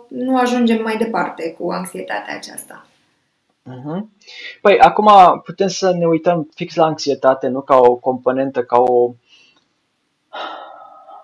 nu 0.09 0.39
ajungem 0.39 0.83
mai 0.83 0.97
departe 0.97 1.53
cu 1.59 1.71
anxietatea 1.71 2.35
aceasta. 2.35 2.87
Uh-huh. 3.71 4.01
Păi, 4.61 4.79
acum 4.79 5.41
putem 5.45 5.69
să 5.69 5.93
ne 5.93 6.07
uităm 6.07 6.51
fix 6.55 6.75
la 6.75 6.85
anxietate, 6.85 7.49
nu 7.49 7.61
ca 7.61 7.77
o 7.77 7.97
componentă, 7.97 8.63
ca 8.65 8.79
o 8.79 9.15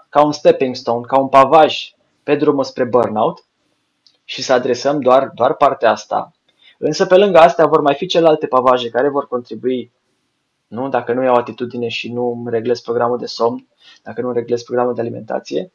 ca 0.09 0.25
un 0.25 0.33
stepping 0.33 0.75
stone, 0.75 1.05
ca 1.07 1.19
un 1.19 1.29
pavaj 1.29 1.95
pe 2.23 2.35
drumul 2.35 2.65
spre 2.65 2.85
burnout 2.85 3.45
și 4.31 4.43
să 4.43 4.53
adresăm 4.53 5.01
doar, 5.01 5.31
doar 5.35 5.55
partea 5.55 5.91
asta. 5.91 6.33
Însă 6.79 7.07
pe 7.07 7.17
lângă 7.17 7.39
astea 7.39 7.67
vor 7.67 7.81
mai 7.81 7.95
fi 7.95 8.07
celelalte 8.07 8.47
pavaje 8.47 8.89
care 8.89 9.09
vor 9.09 9.29
contribui, 9.29 9.93
nu? 10.67 10.89
dacă 10.89 11.13
nu 11.13 11.23
iau 11.23 11.35
atitudine 11.35 11.89
și 11.89 12.13
nu 12.13 12.47
reglez 12.51 12.81
programul 12.81 13.19
de 13.19 13.27
somn, 13.27 13.67
dacă 14.03 14.21
nu 14.21 14.33
reglez 14.33 14.63
programul 14.63 14.95
de 14.95 15.01
alimentație. 15.01 15.73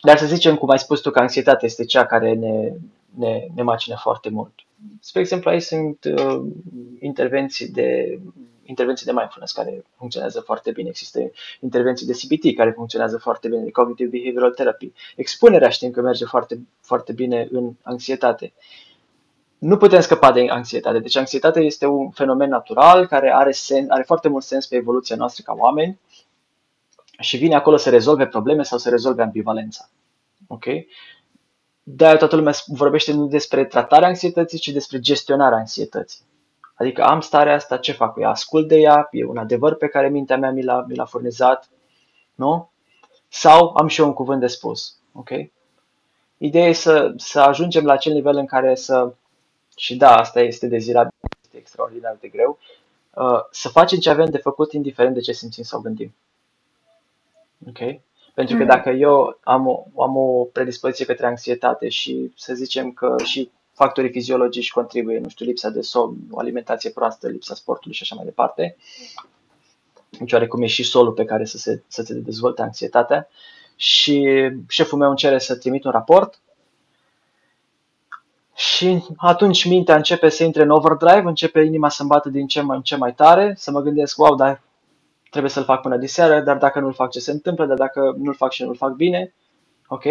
Dar 0.00 0.18
să 0.18 0.26
zicem, 0.26 0.56
cum 0.56 0.68
ai 0.68 0.78
spus 0.78 1.00
tu, 1.00 1.10
că 1.10 1.18
anxietatea 1.18 1.68
este 1.68 1.84
cea 1.84 2.06
care 2.06 2.34
ne, 2.34 2.72
ne, 3.14 3.46
ne 3.54 3.62
macină 3.62 3.96
foarte 4.00 4.28
mult. 4.30 4.52
Spre 5.00 5.20
exemplu, 5.20 5.50
aici 5.50 5.62
sunt 5.62 6.04
uh, 6.04 6.42
intervenții 7.00 7.68
de 7.68 8.20
intervenții 8.68 9.06
de 9.06 9.12
mindfulness 9.12 9.52
care 9.52 9.84
funcționează 9.96 10.40
foarte 10.40 10.70
bine, 10.70 10.88
există 10.88 11.18
intervenții 11.60 12.06
de 12.06 12.12
CBT 12.12 12.56
care 12.56 12.70
funcționează 12.70 13.18
foarte 13.18 13.48
bine, 13.48 13.62
de 13.62 13.70
Cognitive 13.70 14.08
Behavioral 14.08 14.50
Therapy. 14.50 14.92
Expunerea 15.16 15.68
știm 15.68 15.90
că 15.90 16.00
merge 16.00 16.24
foarte, 16.24 16.60
foarte 16.80 17.12
bine 17.12 17.48
în 17.50 17.72
anxietate. 17.82 18.52
Nu 19.58 19.76
putem 19.76 20.00
scăpa 20.00 20.32
de 20.32 20.46
anxietate. 20.48 20.98
Deci 20.98 21.16
anxietatea 21.16 21.62
este 21.62 21.86
un 21.86 22.10
fenomen 22.10 22.48
natural 22.48 23.06
care 23.06 23.32
are, 23.34 23.52
sens, 23.52 23.88
are 23.88 24.02
foarte 24.02 24.28
mult 24.28 24.44
sens 24.44 24.66
pe 24.66 24.76
evoluția 24.76 25.16
noastră 25.16 25.42
ca 25.46 25.52
oameni 25.52 25.98
și 27.18 27.36
vine 27.36 27.54
acolo 27.54 27.76
să 27.76 27.90
rezolve 27.90 28.26
probleme 28.26 28.62
sau 28.62 28.78
să 28.78 28.88
rezolve 28.88 29.22
ambivalența. 29.22 29.88
Ok? 30.46 30.64
De-aia 31.82 32.16
toată 32.16 32.36
lumea 32.36 32.52
vorbește 32.66 33.12
nu 33.12 33.26
despre 33.26 33.64
tratarea 33.64 34.08
anxietății, 34.08 34.58
ci 34.58 34.68
despre 34.68 34.98
gestionarea 34.98 35.58
anxietății. 35.58 36.20
Adică 36.78 37.02
am 37.02 37.20
starea 37.20 37.54
asta, 37.54 37.76
ce 37.76 37.92
fac 37.92 38.12
cu 38.12 38.20
ea? 38.20 38.28
Ascult 38.28 38.68
de 38.68 38.76
ea, 38.76 39.08
e 39.10 39.24
un 39.24 39.36
adevăr 39.36 39.74
pe 39.74 39.88
care 39.88 40.08
mintea 40.08 40.36
mea 40.36 40.50
mi 40.50 40.62
l-a, 40.62 40.84
mi 40.88 40.94
l-a 40.94 41.04
furnizat, 41.04 41.68
nu? 42.34 42.70
Sau 43.28 43.74
am 43.76 43.86
și 43.86 44.00
eu 44.00 44.06
un 44.06 44.12
cuvânt 44.12 44.40
de 44.40 44.46
spus, 44.46 44.96
ok? 45.12 45.30
Ideea 46.36 46.66
e 46.66 46.72
să, 46.72 47.12
să 47.16 47.40
ajungem 47.40 47.84
la 47.84 47.92
acel 47.92 48.12
nivel 48.12 48.36
în 48.36 48.46
care 48.46 48.74
să, 48.74 49.12
și 49.76 49.96
da, 49.96 50.16
asta 50.16 50.40
este 50.40 50.66
dezirabil, 50.66 51.12
este 51.44 51.56
extraordinar 51.56 52.16
de 52.20 52.28
greu, 52.28 52.58
uh, 53.14 53.40
să 53.50 53.68
facem 53.68 53.98
ce 53.98 54.10
avem 54.10 54.30
de 54.30 54.38
făcut 54.38 54.72
indiferent 54.72 55.14
de 55.14 55.20
ce 55.20 55.32
simțim 55.32 55.62
sau 55.62 55.80
gândim. 55.80 56.14
Ok? 57.68 57.78
Pentru 58.34 58.56
că 58.56 58.62
mm. 58.62 58.68
dacă 58.68 58.90
eu 58.90 59.38
am 59.44 59.66
o, 59.66 60.02
am 60.02 60.16
o 60.16 60.44
predispoziție 60.44 61.04
către 61.04 61.26
anxietate 61.26 61.88
și 61.88 62.32
să 62.36 62.54
zicem 62.54 62.92
că 62.92 63.14
și 63.24 63.50
factorii 63.78 64.10
fiziologici 64.10 64.70
contribuie, 64.70 65.18
nu 65.18 65.28
știu, 65.28 65.46
lipsa 65.46 65.70
de 65.70 65.80
somn, 65.80 66.16
o 66.30 66.38
alimentație 66.38 66.90
proastă, 66.90 67.28
lipsa 67.28 67.54
sportului 67.54 67.96
și 67.96 68.02
așa 68.02 68.14
mai 68.14 68.24
departe. 68.24 68.76
Deci 70.18 70.32
oarecum 70.32 70.62
e 70.62 70.66
și 70.66 70.82
solul 70.82 71.12
pe 71.12 71.24
care 71.24 71.44
să 71.44 71.58
se, 71.58 71.82
să 71.86 72.02
se 72.02 72.14
dezvolte 72.14 72.62
anxietatea. 72.62 73.28
Și 73.76 74.28
șeful 74.68 74.98
meu 74.98 75.08
îmi 75.08 75.16
cere 75.16 75.38
să 75.38 75.56
trimit 75.56 75.84
un 75.84 75.90
raport 75.90 76.40
și 78.54 79.04
atunci 79.16 79.64
mintea 79.64 79.96
începe 79.96 80.28
să 80.28 80.44
intre 80.44 80.62
în 80.62 80.70
overdrive, 80.70 81.22
începe 81.24 81.60
inima 81.60 81.88
să-mi 81.88 82.08
bată 82.08 82.28
din 82.28 82.46
ce 82.46 82.60
mai, 82.60 82.76
în 82.76 82.82
ce 82.82 82.96
mai 82.96 83.14
tare, 83.14 83.54
să 83.56 83.70
mă 83.70 83.80
gândesc, 83.80 84.18
wow, 84.18 84.34
dar 84.34 84.62
trebuie 85.30 85.50
să-l 85.50 85.64
fac 85.64 85.80
până 85.80 85.96
diseară, 85.96 86.40
dar 86.40 86.56
dacă 86.56 86.80
nu-l 86.80 86.92
fac 86.92 87.10
ce 87.10 87.20
se 87.20 87.30
întâmplă, 87.30 87.66
dar 87.66 87.76
dacă 87.76 88.14
nu-l 88.18 88.34
fac 88.34 88.52
și 88.52 88.62
nu-l 88.62 88.76
fac 88.76 88.92
bine, 88.92 89.34
ok? 89.86 90.04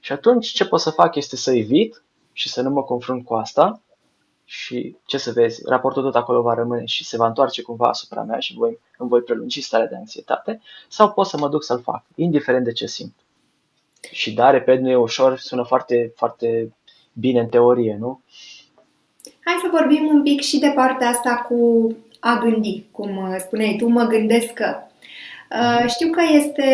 Și 0.00 0.12
atunci 0.12 0.46
ce 0.46 0.66
pot 0.66 0.80
să 0.80 0.90
fac 0.90 1.14
este 1.14 1.36
să 1.36 1.52
evit 1.52 2.02
și 2.32 2.48
să 2.48 2.62
nu 2.62 2.70
mă 2.70 2.82
confrunt 2.82 3.24
cu 3.24 3.34
asta 3.34 3.80
și 4.44 4.96
ce 5.04 5.18
să 5.18 5.32
vezi, 5.32 5.62
raportul 5.64 6.02
tot 6.02 6.14
acolo 6.14 6.42
va 6.42 6.54
rămâne 6.54 6.84
și 6.84 7.04
se 7.04 7.16
va 7.16 7.26
întoarce 7.26 7.62
cumva 7.62 7.88
asupra 7.88 8.22
mea 8.22 8.38
și 8.38 8.54
voi, 8.54 8.78
îmi 8.98 9.08
voi 9.08 9.20
prelungi 9.20 9.60
starea 9.60 9.86
de 9.86 9.96
anxietate 9.96 10.60
sau 10.88 11.12
pot 11.12 11.26
să 11.26 11.38
mă 11.38 11.48
duc 11.48 11.64
să-l 11.64 11.80
fac, 11.80 12.04
indiferent 12.14 12.64
de 12.64 12.72
ce 12.72 12.86
simt. 12.86 13.14
Și 14.10 14.34
da, 14.34 14.50
repet, 14.50 14.80
nu 14.80 14.90
e 14.90 14.96
ușor, 14.96 15.38
sună 15.38 15.62
foarte, 15.62 16.12
foarte 16.16 16.74
bine 17.12 17.40
în 17.40 17.48
teorie, 17.48 17.96
nu? 18.00 18.20
Hai 19.44 19.58
să 19.62 19.68
vorbim 19.70 20.06
un 20.06 20.22
pic 20.22 20.40
și 20.40 20.58
de 20.58 20.72
partea 20.74 21.08
asta 21.08 21.36
cu 21.48 21.88
a 22.20 22.38
gândi, 22.42 22.84
cum 22.90 23.36
spuneai 23.38 23.76
tu, 23.78 23.86
mă 23.86 24.04
gândesc 24.04 24.52
că. 24.52 24.76
Uh, 25.60 25.88
știu 25.88 26.10
că 26.10 26.20
este 26.34 26.68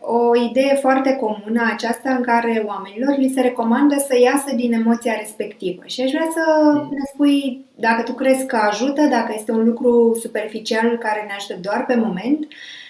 o 0.00 0.36
idee 0.36 0.74
foarte 0.74 1.16
comună 1.16 1.62
aceasta 1.72 2.14
în 2.14 2.22
care 2.22 2.62
oamenilor 2.66 3.16
li 3.16 3.32
se 3.34 3.40
recomandă 3.40 3.94
să 3.98 4.18
iasă 4.18 4.54
din 4.54 4.72
emoția 4.72 5.14
respectivă. 5.18 5.82
Și 5.86 6.00
aș 6.00 6.10
vrea 6.10 6.28
să 6.32 6.72
ne 6.90 7.04
spui 7.12 7.64
dacă 7.74 8.02
tu 8.02 8.12
crezi 8.12 8.46
că 8.46 8.56
ajută, 8.56 9.02
dacă 9.02 9.32
este 9.36 9.52
un 9.52 9.64
lucru 9.64 10.18
superficial 10.20 10.98
care 10.98 11.24
ne 11.26 11.32
ajută 11.36 11.58
doar 11.60 11.84
pe 11.86 11.94
moment 11.94 12.46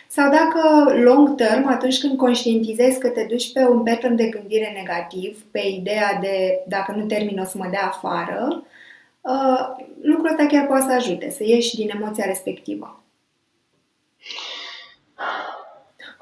sau 0.08 0.30
dacă 0.30 0.92
long 1.00 1.34
term, 1.34 1.66
atunci 1.68 2.00
când 2.00 2.16
conștientizezi 2.16 2.98
că 2.98 3.08
te 3.08 3.26
duci 3.28 3.52
pe 3.52 3.66
un 3.66 3.82
pattern 3.82 4.16
de 4.16 4.28
gândire 4.28 4.72
negativ, 4.74 5.44
pe 5.50 5.60
ideea 5.66 6.18
de 6.20 6.64
dacă 6.68 6.94
nu 6.96 7.04
termin 7.04 7.38
o 7.38 7.44
să 7.44 7.58
mă 7.58 7.66
dea 7.70 7.86
afară, 7.86 8.64
uh, 9.20 9.84
lucrul 10.02 10.30
ăsta 10.30 10.46
chiar 10.46 10.66
poate 10.66 10.84
să 10.88 10.92
ajute, 10.92 11.30
să 11.30 11.44
ieși 11.46 11.76
din 11.76 11.90
emoția 11.94 12.24
respectivă. 12.24 13.03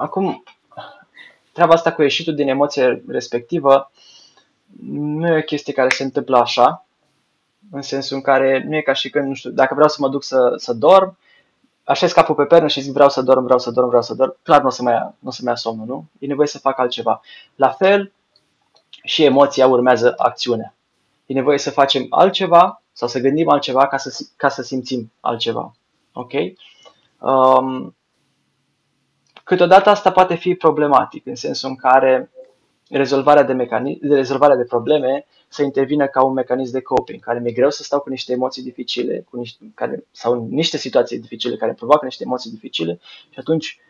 Acum, 0.02 0.42
treaba 1.52 1.72
asta 1.72 1.92
cu 1.92 2.02
ieșitul 2.02 2.34
din 2.34 2.48
emoție 2.48 3.02
respectivă 3.08 3.90
nu 4.86 5.26
e 5.26 5.38
o 5.38 5.42
chestie 5.42 5.72
care 5.72 5.88
se 5.88 6.02
întâmplă 6.02 6.38
așa, 6.38 6.86
în 7.70 7.82
sensul 7.82 8.16
în 8.16 8.22
care 8.22 8.64
nu 8.66 8.76
e 8.76 8.80
ca 8.80 8.92
și 8.92 9.10
când, 9.10 9.28
nu 9.28 9.34
știu, 9.34 9.50
dacă 9.50 9.74
vreau 9.74 9.88
să 9.88 9.96
mă 9.98 10.08
duc 10.08 10.22
să, 10.22 10.54
să 10.56 10.72
dorm, 10.72 11.18
așez 11.84 12.12
capul 12.12 12.34
pe 12.34 12.44
pernă 12.44 12.68
și 12.68 12.80
zic 12.80 12.92
vreau 12.92 13.08
să 13.08 13.22
dorm, 13.22 13.44
vreau 13.44 13.58
să 13.58 13.70
dorm, 13.70 13.86
vreau 13.86 14.02
să 14.02 14.14
dorm, 14.14 14.36
clar 14.42 14.60
nu 14.60 14.66
o 14.66 14.70
să 14.70 14.82
mai 14.82 14.92
ia, 14.92 15.14
nu 15.18 15.28
o 15.28 15.30
să 15.30 15.40
mai 15.42 15.52
ia 15.52 15.58
somnul, 15.58 15.86
nu? 15.86 16.04
E 16.18 16.26
nevoie 16.26 16.46
să 16.46 16.58
fac 16.58 16.78
altceva. 16.78 17.20
La 17.54 17.68
fel, 17.68 18.12
și 19.04 19.24
emoția 19.24 19.66
urmează 19.66 20.14
acțiunea. 20.16 20.74
E 21.26 21.34
nevoie 21.34 21.58
să 21.58 21.70
facem 21.70 22.06
altceva 22.10 22.82
sau 22.92 23.08
să 23.08 23.18
gândim 23.18 23.48
altceva 23.48 23.86
ca 23.86 23.96
să, 23.96 24.26
ca 24.36 24.48
să 24.48 24.62
simțim 24.62 25.12
altceva. 25.20 25.74
Ok? 26.12 26.32
Um, 27.18 27.94
Câteodată 29.44 29.90
asta 29.90 30.12
poate 30.12 30.34
fi 30.34 30.54
problematic, 30.54 31.26
în 31.26 31.34
sensul 31.34 31.68
în 31.68 31.76
care 31.76 32.30
rezolvarea 32.90 33.42
de, 33.42 33.52
mecani- 33.52 33.98
de 34.00 34.14
rezolvarea 34.14 34.56
de 34.56 34.64
probleme 34.64 35.26
să 35.48 35.62
intervină 35.62 36.06
ca 36.06 36.24
un 36.24 36.32
mecanism 36.32 36.72
de 36.72 36.80
coping, 36.80 37.20
care 37.20 37.38
mi-e 37.38 37.52
greu 37.52 37.70
să 37.70 37.82
stau 37.82 38.00
cu 38.00 38.08
niște 38.08 38.32
emoții 38.32 38.62
dificile 38.62 39.24
cu 39.30 39.36
niște, 39.36 39.64
care, 39.74 40.04
sau 40.10 40.46
niște 40.50 40.76
situații 40.76 41.20
dificile 41.20 41.56
care 41.56 41.72
provoacă 41.72 42.04
niște 42.04 42.22
emoții 42.24 42.50
dificile 42.50 42.98
și 43.30 43.38
atunci 43.38 43.80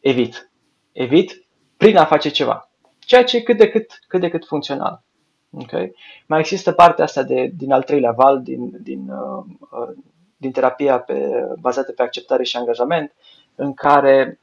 evit. 0.00 0.50
Evit 0.92 1.44
prin 1.76 1.96
a 1.96 2.04
face 2.04 2.28
ceva. 2.28 2.70
Ceea 2.98 3.24
ce 3.24 3.36
e 3.36 3.40
cât 3.40 3.56
de 3.56 3.68
cât, 3.68 3.98
cât, 4.08 4.20
de 4.20 4.28
cât 4.28 4.46
funcțional. 4.46 5.02
Okay? 5.50 5.94
Mai 6.26 6.38
există 6.38 6.72
partea 6.72 7.04
asta 7.04 7.22
de, 7.22 7.52
din 7.56 7.72
al 7.72 7.82
treilea 7.82 8.12
val, 8.12 8.42
din, 8.42 8.70
din, 8.82 9.08
uh, 9.08 9.44
uh, 9.70 9.96
din 10.36 10.52
terapia 10.52 10.98
pe, 10.98 11.30
bazată 11.60 11.92
pe 11.92 12.02
acceptare 12.02 12.42
și 12.42 12.56
angajament, 12.56 13.14
în 13.54 13.74
care 13.74 14.40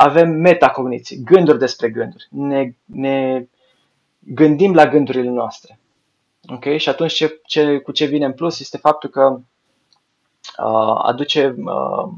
avem 0.00 0.30
metacogniții, 0.30 1.22
gânduri 1.24 1.58
despre 1.58 1.90
gânduri. 1.90 2.28
Ne, 2.30 2.74
ne 2.84 3.46
gândim 4.18 4.74
la 4.74 4.88
gândurile 4.88 5.30
noastre. 5.30 5.78
Okay? 6.48 6.78
Și 6.78 6.88
atunci 6.88 7.12
ce, 7.12 7.40
ce, 7.44 7.78
cu 7.78 7.92
ce 7.92 8.04
vine 8.04 8.24
în 8.24 8.32
plus 8.32 8.60
este 8.60 8.76
faptul 8.76 9.10
că 9.10 9.40
uh, 10.64 11.00
aduce 11.02 11.54
uh, 11.64 12.08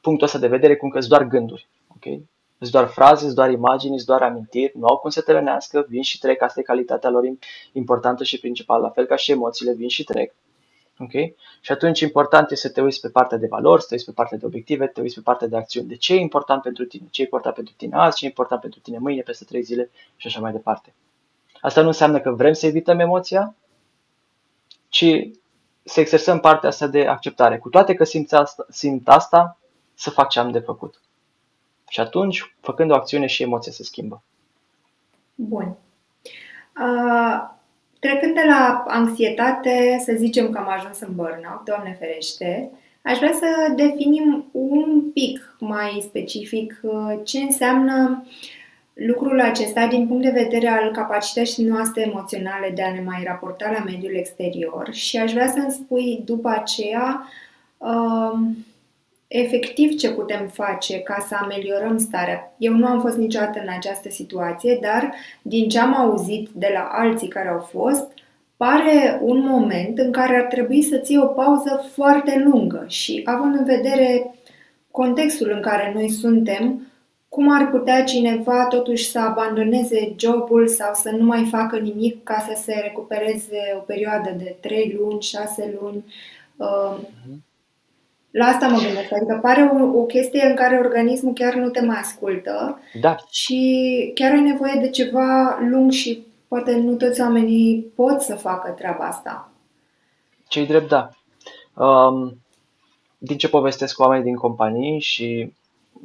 punctul 0.00 0.26
ăsta 0.26 0.38
de 0.38 0.46
vedere 0.46 0.76
cum 0.76 0.88
că 0.88 0.98
sunt 0.98 1.10
doar 1.10 1.24
gânduri. 1.24 1.68
Okay? 1.96 2.28
Sunt 2.58 2.70
doar 2.70 2.86
fraze, 2.86 3.22
sunt 3.22 3.34
doar 3.34 3.50
imagini, 3.50 3.98
sunt 3.98 4.18
doar 4.18 4.30
amintiri, 4.30 4.72
nu 4.78 4.86
au 4.86 4.96
cum 4.96 5.10
să 5.10 5.20
trăinească, 5.20 5.86
vin 5.88 6.02
și 6.02 6.18
trec, 6.18 6.42
asta 6.42 6.60
e 6.60 6.62
calitatea 6.62 7.10
lor 7.10 7.22
importantă 7.72 8.24
și 8.24 8.38
principală, 8.38 8.82
la 8.82 8.90
fel 8.90 9.04
ca 9.04 9.16
și 9.16 9.30
emoțiile 9.30 9.72
vin 9.72 9.88
și 9.88 10.04
trec. 10.04 10.34
Okay? 10.98 11.36
Și 11.60 11.72
atunci 11.72 12.00
important 12.00 12.50
este 12.50 12.66
să 12.66 12.72
te 12.72 12.80
uiți 12.80 13.00
pe 13.00 13.08
partea 13.08 13.38
de 13.38 13.46
valori, 13.46 13.80
să 13.80 13.86
te 13.88 13.94
uiți 13.94 14.06
pe 14.06 14.12
partea 14.12 14.38
de 14.38 14.46
obiective, 14.46 14.86
să 14.86 14.92
te 14.92 15.00
uiți 15.00 15.14
pe 15.14 15.20
partea 15.20 15.46
de 15.46 15.56
acțiuni. 15.56 15.88
De 15.88 15.96
ce 15.96 16.14
e 16.14 16.20
important 16.20 16.62
pentru 16.62 16.84
tine? 16.84 17.06
Ce 17.10 17.20
e 17.20 17.24
important 17.24 17.54
pentru 17.54 17.74
tine 17.76 17.96
azi? 17.96 18.16
Ce 18.16 18.24
e 18.24 18.28
important 18.28 18.60
pentru 18.60 18.80
tine 18.80 18.98
mâine, 18.98 19.22
peste 19.22 19.44
trei 19.44 19.62
zile 19.62 19.90
și 20.16 20.26
așa 20.26 20.40
mai 20.40 20.52
departe. 20.52 20.94
Asta 21.60 21.80
nu 21.80 21.86
înseamnă 21.86 22.20
că 22.20 22.30
vrem 22.30 22.52
să 22.52 22.66
evităm 22.66 22.98
emoția, 22.98 23.54
ci 24.88 25.28
să 25.82 26.00
exersăm 26.00 26.40
partea 26.40 26.68
asta 26.68 26.86
de 26.86 27.06
acceptare. 27.06 27.58
Cu 27.58 27.68
toate 27.68 27.94
că 27.94 28.04
simt 28.04 28.32
asta, 28.32 28.66
simt 28.70 29.08
asta 29.08 29.58
să 29.94 30.10
fac 30.10 30.28
ce 30.28 30.38
am 30.38 30.50
de 30.50 30.58
făcut. 30.58 31.00
Și 31.88 32.00
atunci, 32.00 32.54
făcând 32.60 32.90
o 32.90 32.94
acțiune 32.94 33.26
și 33.26 33.42
emoția 33.42 33.72
se 33.72 33.82
schimbă. 33.82 34.22
Bun. 35.34 35.76
Uh, 36.80 37.55
Trecând 37.98 38.34
de 38.34 38.42
la 38.46 38.84
anxietate, 38.86 40.02
să 40.04 40.12
zicem 40.16 40.50
că 40.50 40.58
am 40.58 40.68
ajuns 40.68 41.00
în 41.00 41.14
burnout, 41.14 41.64
Doamne 41.64 41.96
ferește, 41.98 42.70
aș 43.02 43.18
vrea 43.18 43.32
să 43.32 43.72
definim 43.76 44.48
un 44.52 45.10
pic 45.10 45.56
mai 45.58 46.04
specific 46.08 46.80
uh, 46.82 47.20
ce 47.24 47.38
înseamnă 47.38 48.24
lucrul 48.94 49.40
acesta 49.40 49.86
din 49.86 50.06
punct 50.06 50.22
de 50.22 50.40
vedere 50.42 50.68
al 50.68 50.90
capacității 50.90 51.64
noastre 51.64 52.02
emoționale 52.02 52.70
de 52.74 52.82
a 52.82 52.92
ne 52.92 53.02
mai 53.04 53.22
raporta 53.26 53.70
la 53.70 53.84
mediul 53.84 54.14
exterior. 54.14 54.88
Și 54.92 55.16
aș 55.16 55.32
vrea 55.32 55.48
să-mi 55.48 55.70
spui 55.70 56.22
după 56.24 56.48
aceea 56.48 57.28
uh, 57.78 58.38
efectiv 59.38 59.96
ce 59.96 60.12
putem 60.12 60.46
face 60.52 60.98
ca 60.98 61.24
să 61.28 61.34
ameliorăm 61.40 61.98
starea. 61.98 62.54
Eu 62.58 62.72
nu 62.72 62.86
am 62.86 63.00
fost 63.00 63.16
niciodată 63.16 63.60
în 63.62 63.68
această 63.68 64.08
situație, 64.08 64.78
dar 64.80 65.14
din 65.42 65.68
ce 65.68 65.78
am 65.78 65.94
auzit 65.94 66.48
de 66.52 66.70
la 66.72 66.88
alții 66.92 67.28
care 67.28 67.48
au 67.48 67.58
fost, 67.58 68.12
pare 68.56 69.18
un 69.22 69.46
moment 69.46 69.98
în 69.98 70.12
care 70.12 70.36
ar 70.36 70.44
trebui 70.44 70.82
să 70.82 70.96
ții 70.96 71.18
o 71.18 71.26
pauză 71.26 71.90
foarte 71.92 72.42
lungă 72.44 72.84
și 72.88 73.22
având 73.24 73.54
în 73.54 73.64
vedere 73.64 74.34
contextul 74.90 75.50
în 75.54 75.60
care 75.60 75.92
noi 75.94 76.10
suntem, 76.10 76.86
cum 77.28 77.50
ar 77.50 77.70
putea 77.70 78.04
cineva 78.04 78.66
totuși 78.66 79.10
să 79.10 79.18
abandoneze 79.18 80.14
jobul 80.18 80.68
sau 80.68 80.94
să 80.94 81.10
nu 81.10 81.24
mai 81.24 81.48
facă 81.50 81.78
nimic 81.78 82.22
ca 82.22 82.44
să 82.48 82.62
se 82.62 82.80
recupereze 82.82 83.74
o 83.76 83.80
perioadă 83.80 84.34
de 84.38 84.56
3 84.60 84.96
luni, 84.98 85.22
6 85.22 85.78
luni? 85.80 86.04
Uh-huh. 86.04 87.45
La 88.38 88.44
asta 88.44 88.66
mă 88.66 88.78
gândesc, 88.78 89.12
adică 89.12 89.38
pare 89.42 89.62
o, 89.62 89.98
o 89.98 90.04
chestie 90.04 90.46
în 90.46 90.54
care 90.54 90.78
organismul 90.78 91.32
chiar 91.32 91.54
nu 91.54 91.68
te 91.68 91.80
mai 91.80 91.96
ascultă 91.96 92.80
da. 93.00 93.16
și 93.30 94.10
chiar 94.14 94.32
ai 94.32 94.40
nevoie 94.40 94.80
de 94.80 94.90
ceva 94.90 95.58
lung 95.70 95.90
și 95.90 96.26
poate 96.48 96.76
nu 96.76 96.94
toți 96.94 97.20
oamenii 97.20 97.92
pot 97.94 98.20
să 98.20 98.34
facă 98.34 98.70
treaba 98.70 99.04
asta. 99.04 99.50
Cei 100.48 100.66
drept, 100.66 100.88
da. 100.88 101.08
Um, 101.84 102.38
din 103.18 103.36
ce 103.36 103.48
povestesc 103.48 103.94
cu 103.94 104.02
oamenii 104.02 104.24
din 104.24 104.36
companii 104.36 105.00
și 105.00 105.52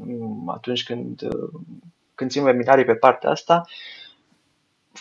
um, 0.07 0.49
atunci 0.49 0.83
când, 0.83 1.21
uh, 1.21 1.49
când 2.15 2.29
țin 2.29 2.43
webinarii 2.43 2.85
pe 2.85 2.95
partea 2.95 3.29
asta, 3.29 3.65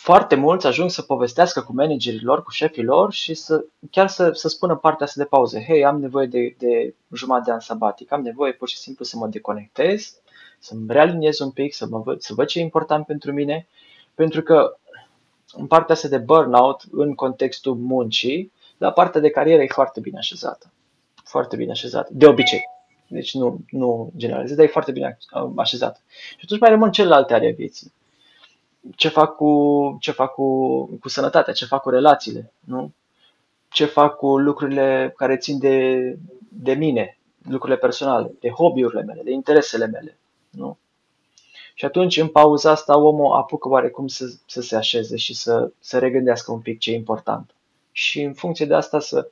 foarte 0.03 0.35
mulți 0.35 0.67
ajung 0.67 0.91
să 0.91 1.03
povestească 1.03 1.63
cu 1.63 1.73
managerii 1.75 2.23
lor, 2.23 2.43
cu 2.43 2.51
șefii 2.51 2.83
lor 2.83 3.13
și 3.13 3.35
să 3.35 3.65
chiar 3.91 4.09
să, 4.09 4.31
să 4.33 4.49
spună 4.49 4.77
partea 4.77 5.07
asta 5.07 5.23
de 5.23 5.29
pauză. 5.29 5.59
Hei, 5.59 5.85
am 5.85 6.01
nevoie 6.01 6.27
de, 6.27 6.55
de 6.59 6.95
jumătate 7.13 7.45
de 7.45 7.53
an 7.53 7.61
sabatic, 7.61 8.13
am 8.13 8.23
nevoie 8.23 8.53
pur 8.53 8.69
și 8.69 8.77
simplu 8.77 9.05
să 9.05 9.17
mă 9.17 9.27
deconectez, 9.27 10.21
să-mi 10.59 10.85
realiniez 10.89 11.39
un 11.39 11.51
pic, 11.51 11.75
să, 11.75 11.87
mă 11.87 11.99
văd, 11.99 12.21
să 12.21 12.35
văd 12.35 12.47
ce 12.47 12.59
e 12.59 12.63
important 12.63 13.07
pentru 13.07 13.33
mine, 13.33 13.67
pentru 14.15 14.43
că 14.43 14.77
în 15.53 15.67
partea 15.67 15.95
asta 15.95 16.09
de 16.09 16.19
burnout, 16.19 16.83
în 16.93 17.15
contextul 17.15 17.75
muncii, 17.75 18.53
la 18.79 18.93
partea 18.93 19.21
de 19.21 19.31
carieră 19.31 19.63
e 19.63 19.69
foarte 19.69 20.01
bine 20.01 20.19
așezată. 20.19 20.73
Foarte 21.25 21.57
bine 21.57 21.71
așezată, 21.71 22.11
de 22.13 22.27
obicei. 22.27 22.63
Deci 23.09 23.35
nu, 23.35 23.59
nu 23.71 24.13
generalizez, 24.17 24.57
dar 24.57 24.65
e 24.65 24.69
foarte 24.69 24.93
bine 24.93 25.19
așezată. 25.57 26.01
Și 26.09 26.41
atunci 26.45 26.61
mai 26.61 26.71
rămân 26.71 26.93
celelalte 26.93 27.35
ale 27.35 27.51
vieții 27.51 27.93
ce 28.97 29.09
fac 29.09 29.37
cu, 29.37 29.97
ce 30.01 30.11
fac 30.11 30.35
cu, 30.35 30.85
cu 31.01 31.09
sănătatea, 31.09 31.53
ce 31.53 31.65
fac 31.65 31.83
cu 31.83 31.91
relațiile, 31.91 32.53
nu? 32.61 32.93
ce 33.71 33.85
fac 33.85 34.17
cu 34.17 34.39
lucrurile 34.39 35.15
care 35.17 35.37
țin 35.37 35.59
de, 35.59 35.99
de 36.49 36.73
mine, 36.73 37.19
lucrurile 37.49 37.79
personale, 37.79 38.35
de 38.41 38.49
hobby-urile 38.51 39.03
mele, 39.03 39.23
de 39.23 39.31
interesele 39.31 39.87
mele. 39.87 40.19
Nu? 40.51 40.79
Și 41.75 41.85
atunci, 41.85 42.17
în 42.17 42.29
pauza 42.29 42.71
asta, 42.71 42.99
omul 42.99 43.33
apucă 43.33 43.69
oarecum 43.69 44.07
să, 44.07 44.25
să 44.47 44.61
se 44.61 44.77
așeze 44.77 45.17
și 45.17 45.35
să, 45.35 45.71
să 45.81 45.99
regândească 45.99 46.53
un 46.53 46.61
pic 46.61 46.79
ce 46.79 46.93
e 46.93 46.95
important. 46.95 47.51
Și 47.93 48.23
în 48.23 48.33
funcție 48.33 48.67
de 48.67 48.75
asta 48.75 49.01
să 49.01 49.31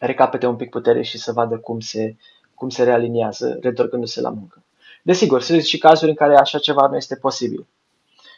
recapete 0.00 0.46
un 0.46 0.56
pic 0.56 0.70
putere 0.70 1.02
și 1.02 1.18
să 1.18 1.32
vadă 1.32 1.58
cum 1.58 1.80
se, 1.80 2.16
cum 2.54 2.68
se 2.68 2.84
realiniază, 2.84 3.58
retorcându-se 3.60 4.20
la 4.20 4.30
muncă. 4.30 4.62
Desigur, 5.02 5.42
sunt 5.42 5.62
și 5.62 5.78
cazuri 5.78 6.10
în 6.10 6.16
care 6.16 6.36
așa 6.36 6.58
ceva 6.58 6.86
nu 6.86 6.96
este 6.96 7.16
posibil. 7.16 7.66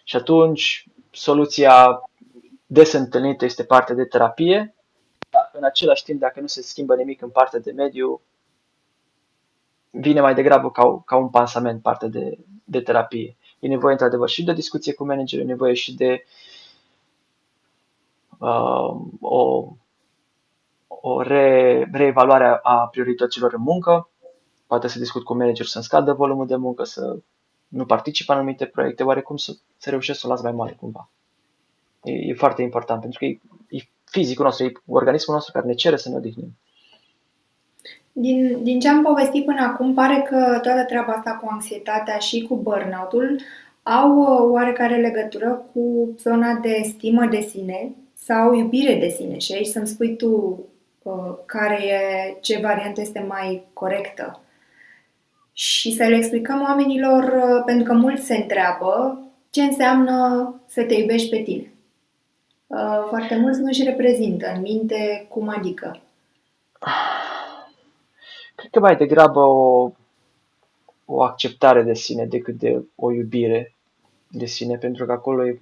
Și 0.05 0.17
atunci 0.17 0.87
soluția 1.11 2.03
des 2.67 2.93
întâlnită 2.93 3.45
este 3.45 3.65
partea 3.65 3.95
de 3.95 4.05
terapie, 4.05 4.75
dar 5.31 5.51
în 5.53 5.65
același 5.65 6.05
timp, 6.05 6.21
dacă 6.21 6.41
nu 6.41 6.47
se 6.47 6.63
schimbă 6.63 6.95
nimic 6.95 7.23
în 7.23 7.31
partea 7.31 7.59
de 7.59 7.73
mediu, 7.73 8.21
vine 9.91 10.21
mai 10.21 10.35
degrabă 10.35 10.71
ca, 10.71 11.03
ca 11.05 11.17
un 11.17 11.29
pansament 11.29 11.83
partea 11.83 12.09
de, 12.09 12.39
de 12.65 12.81
terapie. 12.81 13.37
E 13.59 13.69
nevoie 13.69 13.93
într-adevăr 13.93 14.29
și 14.29 14.45
de 14.45 14.53
discuție 14.53 14.95
cu 14.95 15.05
managerul, 15.05 15.45
e 15.45 15.49
nevoie 15.49 15.75
și 15.75 15.95
de 15.95 16.25
uh, 18.39 18.97
o, 19.21 19.69
o 20.89 21.23
re, 21.23 21.89
reevaluare 21.93 22.61
a 22.63 22.89
priorităților 22.91 23.53
în 23.53 23.63
muncă, 23.63 24.11
poate 24.67 24.89
să 24.89 24.99
discut 24.99 25.25
cu 25.25 25.35
managerul 25.35 25.71
să-mi 25.71 25.85
scadă 25.85 26.12
volumul 26.12 26.47
de 26.47 26.57
muncă, 26.57 26.85
să 26.85 27.19
nu 27.75 27.85
participă 27.87 28.33
în 28.33 28.39
anumite 28.39 28.65
proiecte, 28.65 29.03
oarecum 29.03 29.37
să, 29.37 29.53
să 29.77 29.91
reușesc 29.91 30.21
să 30.21 30.27
o 30.27 30.31
las 30.31 30.43
mai 30.43 30.53
mare 30.53 30.77
cumva. 30.81 31.09
E, 32.03 32.13
e 32.13 32.35
foarte 32.35 32.63
important 32.63 33.01
pentru 33.01 33.19
că 33.19 33.25
e, 33.25 33.39
e 33.69 33.79
fizicul 34.05 34.45
nostru, 34.45 34.65
e 34.65 34.73
organismul 34.87 35.37
nostru 35.37 35.53
care 35.53 35.67
ne 35.67 35.75
cere 35.75 35.97
să 35.97 36.09
ne 36.09 36.17
odihnim. 36.17 36.57
Din, 38.13 38.63
din 38.63 38.81
ce 38.81 38.89
am 38.89 39.03
povestit 39.03 39.45
până 39.45 39.61
acum, 39.63 39.95
pare 39.95 40.27
că 40.29 40.59
toată 40.63 40.85
treaba 40.85 41.13
asta 41.13 41.31
cu 41.31 41.49
anxietatea 41.51 42.19
și 42.19 42.43
cu 42.43 42.57
burnout-ul 42.57 43.41
au 43.83 44.19
uh, 44.19 44.51
oarecare 44.53 44.97
legătură 44.97 45.65
cu 45.73 46.15
zona 46.19 46.55
de 46.55 46.81
stimă 46.85 47.27
de 47.27 47.41
sine 47.41 47.95
sau 48.15 48.55
iubire 48.55 48.95
de 48.95 49.09
sine. 49.09 49.39
Și 49.39 49.53
aici 49.53 49.67
să-mi 49.67 49.87
spui 49.87 50.17
tu 50.17 50.61
uh, 51.03 51.35
care 51.47 51.85
e, 51.85 52.39
ce 52.41 52.59
variantă 52.63 53.01
este 53.01 53.25
mai 53.29 53.67
corectă 53.73 54.43
și 55.55 55.93
să 55.93 56.05
le 56.05 56.17
explicăm 56.17 56.62
oamenilor, 56.62 57.23
uh, 57.23 57.62
pentru 57.67 57.85
că 57.85 57.93
mulți 57.93 58.25
se 58.25 58.37
întreabă 58.37 59.19
ce 59.51 59.62
înseamnă 59.62 60.55
să 60.67 60.85
te 60.85 60.95
iubești 60.95 61.29
pe 61.29 61.43
tine. 61.43 61.73
Uh, 62.67 63.05
foarte 63.09 63.37
mulți 63.37 63.61
nu 63.61 63.67
își 63.67 63.83
reprezintă 63.83 64.53
în 64.55 64.61
minte 64.61 65.27
cum 65.29 65.49
adică. 65.49 66.01
Cred 68.57 68.71
că 68.71 68.81
mai 68.81 68.97
degrabă 68.97 69.40
o, 69.40 69.90
o 71.05 71.23
acceptare 71.23 71.83
de 71.83 71.95
sine 71.95 72.25
decât 72.25 72.59
de 72.59 72.85
o 72.95 73.12
iubire 73.12 73.75
de 74.29 74.47
sine, 74.47 74.77
pentru 74.77 75.07
că 75.07 75.12
acolo 75.12 75.47
e, 75.47 75.59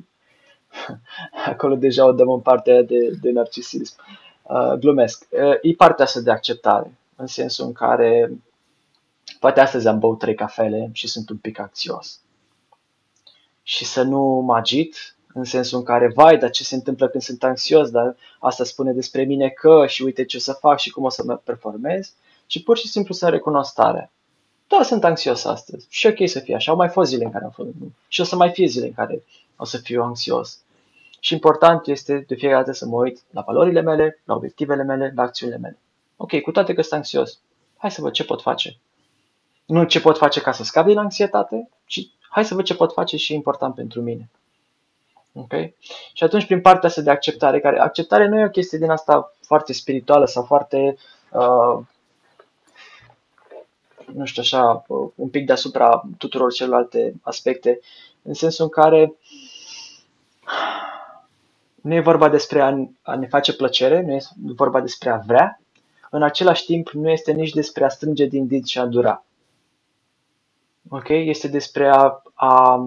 acolo 1.53 1.75
deja 1.75 2.07
o 2.07 2.13
dăm 2.13 2.31
în 2.31 2.41
partea 2.41 2.83
de, 2.83 3.11
de 3.21 3.31
narcisism. 3.31 3.95
Uh, 4.43 4.73
glumesc. 4.73 5.27
Uh, 5.31 5.59
e 5.63 5.75
partea 5.77 6.05
asta 6.05 6.21
de 6.21 6.31
acceptare, 6.31 6.99
în 7.17 7.27
sensul 7.27 7.67
în 7.67 7.73
care 7.73 8.31
Poate 9.43 9.61
astăzi 9.61 9.89
am 9.89 9.99
băut 9.99 10.19
trei 10.19 10.35
cafele 10.35 10.91
și 10.93 11.09
sunt 11.09 11.31
un 11.31 11.37
pic 11.37 11.59
anxios. 11.59 12.21
Și 13.63 13.85
să 13.85 14.03
nu 14.03 14.21
mă 14.21 14.57
agit, 14.57 15.17
în 15.35 15.45
sensul 15.45 15.79
în 15.79 15.85
care, 15.85 16.13
vai, 16.15 16.39
dar 16.39 16.51
ce 16.51 16.65
se 16.65 16.75
întâmplă 16.75 17.09
când 17.09 17.23
sunt 17.23 17.45
anxios, 17.45 17.91
dar 17.91 18.17
asta 18.39 18.65
spune 18.65 18.93
despre 18.93 19.23
mine 19.23 19.49
că 19.49 19.87
și 19.87 20.03
uite 20.03 20.25
ce 20.25 20.37
o 20.37 20.41
să 20.41 20.53
fac 20.53 20.79
și 20.79 20.91
cum 20.91 21.05
o 21.05 21.09
să 21.09 21.23
mă 21.27 21.37
performez, 21.37 22.13
ci 22.47 22.63
pur 22.63 22.77
și 22.77 22.89
simplu 22.89 23.15
să 23.15 23.29
recunosc 23.29 23.71
starea. 23.71 24.11
Da, 24.69 24.83
sunt 24.83 25.05
anxios 25.05 25.45
astăzi 25.45 25.87
și 25.91 26.07
ok 26.07 26.29
să 26.29 26.39
fie 26.39 26.55
așa. 26.55 26.71
Au 26.71 26.77
mai 26.77 26.89
fost 26.89 27.11
zile 27.11 27.25
în 27.25 27.31
care 27.31 27.45
am 27.45 27.51
fost 27.51 27.69
și 28.09 28.21
o 28.21 28.25
să 28.25 28.37
mai 28.37 28.51
fie 28.51 28.67
zile 28.67 28.87
în 28.87 28.93
care 28.93 29.25
o 29.57 29.65
să 29.65 29.79
fiu 29.79 30.03
anxios. 30.03 30.59
Și 31.21 31.33
important 31.33 31.87
este 31.87 32.25
de 32.27 32.35
fiecare 32.35 32.63
dată 32.63 32.73
să 32.77 32.87
mă 32.87 32.97
uit 32.97 33.23
la 33.31 33.41
valorile 33.41 33.81
mele, 33.81 34.23
la 34.25 34.35
obiectivele 34.35 34.83
mele, 34.83 35.13
la 35.15 35.23
acțiunile 35.23 35.59
mele. 35.59 35.79
Ok, 36.17 36.41
cu 36.41 36.51
toate 36.51 36.75
că 36.75 36.81
sunt 36.81 36.93
anxios, 36.93 37.39
hai 37.77 37.91
să 37.91 38.01
văd 38.01 38.13
ce 38.13 38.25
pot 38.25 38.43
face 38.43 38.77
nu 39.67 39.85
ce 39.85 40.01
pot 40.01 40.17
face 40.19 40.41
ca 40.41 40.53
să 40.53 40.65
scap 40.65 40.87
din 40.87 40.99
anxietate, 40.99 41.69
ci 41.87 42.11
hai 42.29 42.45
să 42.45 42.55
văd 42.55 42.65
ce 42.65 42.75
pot 42.75 42.93
face 42.93 43.17
și 43.17 43.33
e 43.33 43.37
important 43.37 43.75
pentru 43.75 44.01
mine. 44.01 44.31
Ok? 45.33 45.53
Și 46.13 46.25
atunci 46.25 46.47
prin 46.47 46.61
partea 46.61 46.89
asta 46.89 47.01
de 47.01 47.11
acceptare, 47.11 47.61
care 47.61 47.79
acceptare 47.79 48.29
nu 48.29 48.39
e 48.39 48.45
o 48.45 48.51
chestie 48.51 48.79
din 48.79 48.91
asta 48.91 49.35
foarte 49.41 49.73
spirituală 49.73 50.27
sau 50.27 50.43
foarte 50.43 50.97
uh, 51.31 51.85
nu 54.15 54.25
știu 54.25 54.43
așa, 54.43 54.85
un 55.15 55.29
pic 55.29 55.47
deasupra 55.47 56.03
tuturor 56.19 56.53
celelalte 56.53 57.15
aspecte, 57.23 57.81
în 58.23 58.35
sensul 58.35 58.65
în 58.65 58.71
care 58.71 59.15
nu 61.83 61.95
e 61.95 62.01
vorba 62.01 62.29
despre 62.29 62.61
a, 62.61 62.77
a 63.03 63.15
ne 63.15 63.27
face 63.27 63.55
plăcere, 63.55 64.03
nu 64.03 64.13
e 64.13 64.23
vorba 64.37 64.81
despre 64.81 65.11
a 65.11 65.17
vrea, 65.17 65.61
în 66.11 66.23
același 66.23 66.65
timp 66.65 66.89
nu 66.89 67.11
este 67.11 67.33
nici 67.33 67.53
despre 67.53 67.85
a 67.85 67.89
strânge 67.89 68.27
din 68.27 68.47
dinți 68.47 68.71
și 68.71 68.79
a 68.79 68.87
dura 68.87 69.25
ok? 70.93 71.09
Este 71.09 71.49
despre 71.49 71.89
a, 71.89 72.23
a 72.35 72.85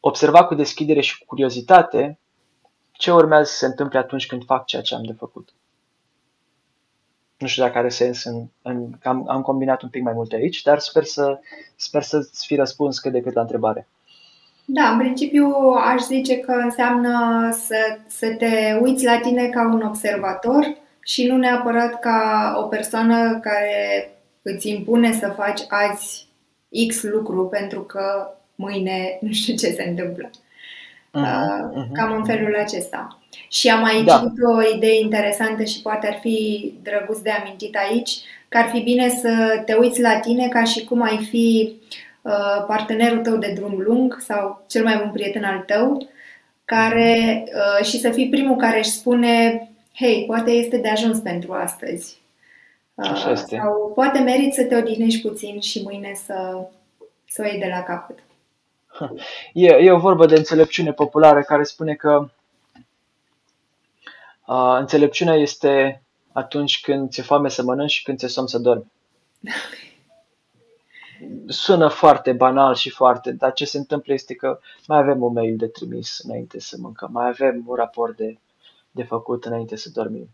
observa 0.00 0.44
cu 0.44 0.54
deschidere 0.54 1.00
și 1.00 1.18
cu 1.18 1.24
curiozitate 1.26 2.18
ce 2.92 3.12
urmează 3.12 3.44
să 3.44 3.56
se 3.56 3.66
întâmple 3.66 3.98
atunci 3.98 4.26
când 4.26 4.44
fac 4.44 4.64
ceea 4.64 4.82
ce 4.82 4.94
am 4.94 5.02
de 5.02 5.12
făcut. 5.12 5.48
Nu 7.38 7.46
știu 7.46 7.62
dacă 7.62 7.78
are 7.78 7.88
sens, 7.88 8.24
în, 8.24 8.44
în, 8.62 8.90
am, 9.02 9.28
am 9.28 9.42
combinat 9.42 9.82
un 9.82 9.88
pic 9.88 10.02
mai 10.02 10.12
multe 10.12 10.36
aici, 10.36 10.62
dar 10.62 10.78
sper, 10.78 11.04
să, 11.04 11.40
sper 11.76 12.02
să-ți 12.02 12.46
fi 12.46 12.54
răspuns 12.54 12.98
cât 12.98 13.12
de 13.12 13.20
cât 13.20 13.34
la 13.34 13.40
întrebare. 13.40 13.88
Da, 14.64 14.90
în 14.90 14.98
principiu 14.98 15.46
aș 15.84 16.00
zice 16.00 16.38
că 16.38 16.52
înseamnă 16.52 17.48
să, 17.52 17.98
să 18.06 18.34
te 18.38 18.78
uiți 18.82 19.04
la 19.04 19.20
tine 19.20 19.48
ca 19.48 19.62
un 19.62 19.82
observator 19.82 20.76
și 21.00 21.26
nu 21.26 21.36
neapărat 21.36 22.00
ca 22.00 22.52
o 22.56 22.62
persoană 22.62 23.38
care 23.38 24.10
îți 24.42 24.70
impune 24.70 25.12
să 25.12 25.28
faci 25.36 25.60
azi 25.68 26.27
X 26.88 27.02
lucru 27.02 27.46
pentru 27.46 27.80
că 27.80 28.30
mâine 28.54 29.00
nu 29.20 29.32
știu 29.32 29.54
ce 29.54 29.70
se 29.70 29.84
întâmplă. 29.88 30.30
Uh-huh, 31.08 31.92
Cam 31.92 32.12
în 32.16 32.24
felul 32.24 32.56
acesta. 32.56 33.18
Și 33.48 33.68
am 33.68 33.80
mai 33.80 34.02
da. 34.04 34.14
citit 34.14 34.44
o 34.56 34.74
idee 34.76 35.00
interesantă 35.00 35.64
și 35.64 35.82
poate 35.82 36.06
ar 36.06 36.18
fi 36.20 36.72
drăguț 36.82 37.18
de 37.18 37.30
amintit 37.30 37.76
aici, 37.76 38.10
că 38.48 38.58
ar 38.58 38.68
fi 38.68 38.80
bine 38.80 39.08
să 39.08 39.62
te 39.64 39.74
uiți 39.74 40.00
la 40.00 40.18
tine 40.20 40.48
ca 40.48 40.64
și 40.64 40.84
cum 40.84 41.02
ai 41.02 41.26
fi 41.30 41.76
uh, 42.22 42.64
partenerul 42.66 43.18
tău 43.18 43.36
de 43.36 43.52
drum 43.54 43.80
lung 43.80 44.18
sau 44.26 44.64
cel 44.68 44.84
mai 44.84 44.96
bun 44.96 45.10
prieten 45.10 45.44
al 45.44 45.62
tău 45.66 46.08
care, 46.64 47.44
uh, 47.46 47.84
și 47.84 47.98
să 47.98 48.10
fii 48.10 48.28
primul 48.28 48.56
care 48.56 48.78
își 48.78 48.90
spune 48.90 49.68
hei, 49.94 50.24
poate 50.26 50.50
este 50.50 50.76
de 50.76 50.88
ajuns 50.88 51.18
pentru 51.18 51.52
astăzi. 51.52 52.18
Uh, 52.98 53.10
Așa 53.10 53.30
este. 53.30 53.60
Sau 53.62 53.92
poate 53.94 54.18
merit 54.18 54.54
să 54.54 54.64
te 54.64 54.76
odihnești 54.76 55.28
puțin 55.28 55.60
și 55.60 55.82
mâine 55.82 56.14
să, 56.14 56.66
să 57.28 57.42
o 57.42 57.46
iei 57.46 57.58
de 57.58 57.66
la 57.66 57.82
capăt. 57.82 58.18
E, 59.52 59.66
e 59.66 59.90
o 59.90 59.98
vorbă 59.98 60.26
de 60.26 60.34
înțelepciune 60.34 60.92
populară 60.92 61.42
care 61.42 61.62
spune 61.62 61.94
că 61.94 62.30
uh, 64.46 64.76
înțelepciunea 64.78 65.34
este 65.34 66.02
atunci 66.32 66.80
când 66.80 67.10
ți-e 67.10 67.22
foame 67.22 67.48
să 67.48 67.62
mănânci 67.62 67.90
și 67.90 68.02
când 68.02 68.18
ți-e 68.18 68.28
somn 68.28 68.46
să 68.46 68.58
dormi. 68.58 68.92
Sună 71.46 71.88
foarte 71.88 72.32
banal 72.32 72.74
și 72.74 72.90
foarte, 72.90 73.32
dar 73.32 73.52
ce 73.52 73.64
se 73.64 73.78
întâmplă 73.78 74.12
este 74.12 74.34
că 74.34 74.60
mai 74.86 74.98
avem 74.98 75.22
un 75.22 75.32
mail 75.32 75.56
de 75.56 75.66
trimis 75.66 76.18
înainte 76.18 76.60
să 76.60 76.76
mâncăm, 76.80 77.08
mai 77.12 77.28
avem 77.28 77.64
un 77.66 77.74
raport 77.74 78.16
de, 78.16 78.38
de 78.90 79.02
făcut 79.02 79.44
înainte 79.44 79.76
să 79.76 79.90
dormim. 79.90 80.28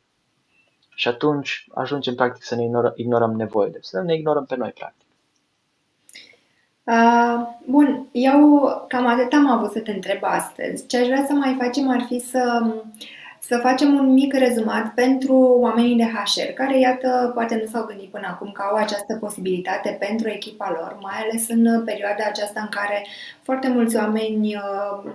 Și 0.94 1.08
atunci 1.08 1.66
ajungem 1.74 2.14
practic 2.14 2.42
să 2.42 2.54
ne 2.54 2.64
ignorăm, 2.64 2.92
ignorăm 2.96 3.32
nevoile, 3.32 3.78
să 3.80 4.00
ne 4.00 4.14
ignorăm 4.14 4.44
pe 4.44 4.56
noi 4.56 4.70
practic. 4.70 5.06
Uh, 6.84 7.46
bun, 7.66 8.06
eu 8.12 8.68
cam 8.88 9.06
atât 9.06 9.32
am 9.32 9.50
avut 9.50 9.72
să 9.72 9.80
te 9.80 9.90
întreb 9.90 10.18
astăzi. 10.20 10.86
Ce 10.86 10.98
aș 10.98 11.06
vrea 11.06 11.24
să 11.26 11.32
mai 11.32 11.56
facem 11.58 11.90
ar 11.90 12.04
fi 12.08 12.18
să 12.18 12.60
uh, 12.64 12.82
să 13.46 13.58
facem 13.62 13.94
un 13.94 14.12
mic 14.12 14.34
rezumat 14.34 14.94
pentru 14.94 15.34
oamenii 15.60 15.96
de 15.96 16.04
HR, 16.04 16.52
care, 16.54 16.78
iată, 16.78 17.30
poate 17.34 17.60
nu 17.62 17.70
s-au 17.70 17.84
gândit 17.86 18.10
până 18.10 18.26
acum 18.30 18.50
că 18.52 18.62
au 18.62 18.76
această 18.76 19.16
posibilitate 19.20 19.96
pentru 20.00 20.28
echipa 20.28 20.70
lor, 20.70 20.98
mai 21.00 21.14
ales 21.22 21.48
în 21.48 21.84
perioada 21.84 22.24
aceasta 22.26 22.60
în 22.60 22.68
care 22.68 23.06
foarte 23.42 23.68
mulți 23.68 23.96
oameni 23.96 24.54
uh, 24.54 25.12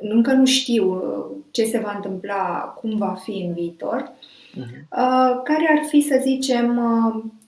încă 0.00 0.32
nu 0.32 0.44
știu 0.44 0.92
uh, 0.92 1.36
ce 1.50 1.64
se 1.64 1.78
va 1.78 1.92
întâmpla, 1.94 2.74
cum 2.80 2.96
va 2.96 3.14
fi 3.22 3.44
în 3.46 3.52
viitor. 3.52 4.12
Uh-huh. 4.50 5.42
Care 5.44 5.78
ar 5.78 5.84
fi, 5.88 6.00
să 6.00 6.18
zicem, 6.22 6.80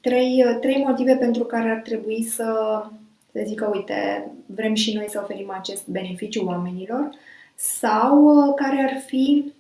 trei, 0.01 0.45
trei 0.61 0.85
motive 0.87 1.17
pentru 1.17 1.45
care 1.45 1.71
ar 1.71 1.81
trebui 1.81 2.23
să, 2.23 2.83
să 3.33 3.43
zică, 3.47 3.71
uite, 3.75 4.31
vrem 4.47 4.75
și 4.75 4.95
noi 4.95 5.07
să 5.09 5.21
oferim 5.23 5.51
acest 5.51 5.87
beneficiu 5.87 6.45
oamenilor, 6.47 7.09
sau 7.55 8.53
care 8.55 8.83
ar 8.83 9.01
fi 9.07 9.53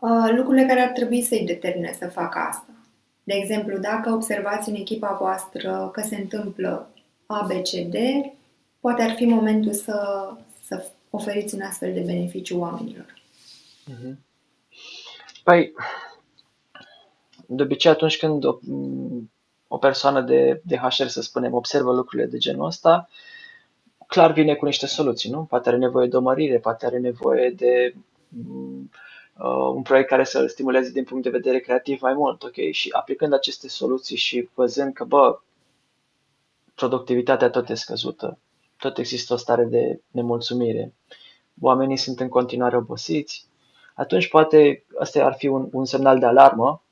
Uh, 0.00 0.32
lucrurile 0.36 0.66
care 0.66 0.80
ar 0.80 0.88
trebui 0.88 1.22
să-i 1.22 1.44
determine 1.44 1.96
să 1.98 2.06
facă 2.06 2.38
asta. 2.38 2.72
De 3.22 3.34
exemplu, 3.34 3.78
dacă 3.78 4.12
observați 4.12 4.68
în 4.68 4.74
echipa 4.74 5.16
voastră 5.20 5.90
că 5.92 6.00
se 6.00 6.16
întâmplă 6.16 6.90
ABCD, 7.26 7.94
poate 8.80 9.02
ar 9.02 9.10
fi 9.10 9.24
momentul 9.24 9.72
să, 9.72 10.28
să 10.66 10.86
oferiți 11.10 11.54
un 11.54 11.60
astfel 11.60 11.92
de 11.92 12.00
beneficiu 12.00 12.58
oamenilor. 12.58 13.22
Mhm. 13.84 14.18
Păi, 15.44 15.74
de 17.46 17.62
obicei 17.62 17.90
atunci 17.90 18.18
când 18.18 18.44
o, 18.44 18.58
o 19.68 19.78
persoană 19.78 20.20
de, 20.20 20.62
de 20.64 20.76
HR, 20.76 21.06
să 21.06 21.22
spunem, 21.22 21.54
observă 21.54 21.92
lucrurile 21.92 22.28
de 22.28 22.38
genul 22.38 22.66
ăsta, 22.66 23.08
clar 24.06 24.32
vine 24.32 24.54
cu 24.54 24.64
niște 24.64 24.86
soluții, 24.86 25.30
nu? 25.30 25.44
Poate 25.44 25.68
are 25.68 25.78
nevoie 25.78 26.08
de 26.08 26.16
o 26.16 26.20
mărire, 26.20 26.58
poate 26.58 26.86
are 26.86 26.98
nevoie 26.98 27.50
de 27.50 27.94
uh, 29.38 29.72
un 29.74 29.82
proiect 29.82 30.08
care 30.08 30.24
să-l 30.24 30.48
stimuleze 30.48 30.90
din 30.90 31.04
punct 31.04 31.22
de 31.22 31.30
vedere 31.30 31.58
creativ 31.58 32.00
mai 32.00 32.14
mult, 32.14 32.42
ok? 32.42 32.70
Și 32.70 32.90
aplicând 32.92 33.32
aceste 33.32 33.68
soluții 33.68 34.16
și 34.16 34.48
văzând 34.54 34.92
că, 34.92 35.04
bă, 35.04 35.40
productivitatea 36.74 37.50
tot 37.50 37.68
e 37.68 37.74
scăzută, 37.74 38.38
tot 38.76 38.98
există 38.98 39.32
o 39.32 39.36
stare 39.36 39.64
de 39.64 40.00
nemulțumire, 40.10 40.94
oamenii 41.60 41.96
sunt 41.96 42.20
în 42.20 42.28
continuare 42.28 42.76
obosiți, 42.76 43.49
atunci 44.00 44.28
poate 44.28 44.84
asta 44.98 45.24
ar 45.24 45.34
fi 45.34 45.46
un, 45.46 45.68
un 45.72 45.84
semnal 45.84 46.18
de 46.18 46.26
alarmă, 46.26 46.82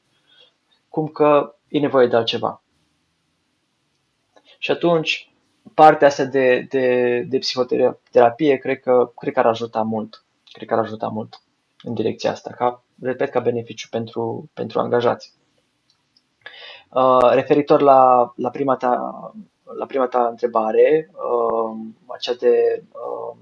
cum 0.89 1.07
că 1.07 1.55
e 1.69 1.79
nevoie 1.79 2.07
de 2.07 2.17
altceva. 2.17 2.63
Și 4.59 4.71
atunci, 4.71 5.33
partea 5.75 6.07
asta 6.07 6.25
de, 6.25 6.67
de, 6.69 7.21
de 7.29 7.39
psihoterapie 7.39 8.57
cred 8.57 8.81
că, 8.81 9.13
cred 9.17 9.33
că 9.33 9.39
ar 9.39 9.47
ajuta 9.47 9.83
mult. 9.83 10.25
Cred 10.53 10.69
că 10.69 10.75
ar 10.75 10.81
ajuta 10.81 11.09
mult 11.09 11.43
în 11.83 11.95
direcția 11.95 12.31
asta, 12.31 12.51
ca, 12.51 12.83
repet, 13.03 13.31
ca 13.31 13.41
beneficiu 13.41 13.89
pentru, 13.91 14.51
pentru 14.55 14.81
angajați. 14.81 15.35
Uh, 16.91 17.31
referitor 17.33 17.81
la, 17.81 18.33
la, 18.37 18.51
prima 18.51 18.77
ta, 18.77 19.33
la 19.77 19.87
prima 19.87 20.07
ta 20.07 20.27
întrebare, 20.27 21.11
uh, 21.13 21.79
acea 22.07 22.35
de. 22.35 22.83
Uh, 22.93 23.37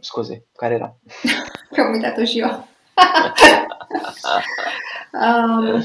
scuze, 0.00 0.46
care 0.56 0.74
era? 0.74 0.96
Că 1.74 1.80
am 1.80 1.92
uitat-o 1.92 2.24
și 2.24 2.38
eu. 2.38 2.48
um, 5.24 5.82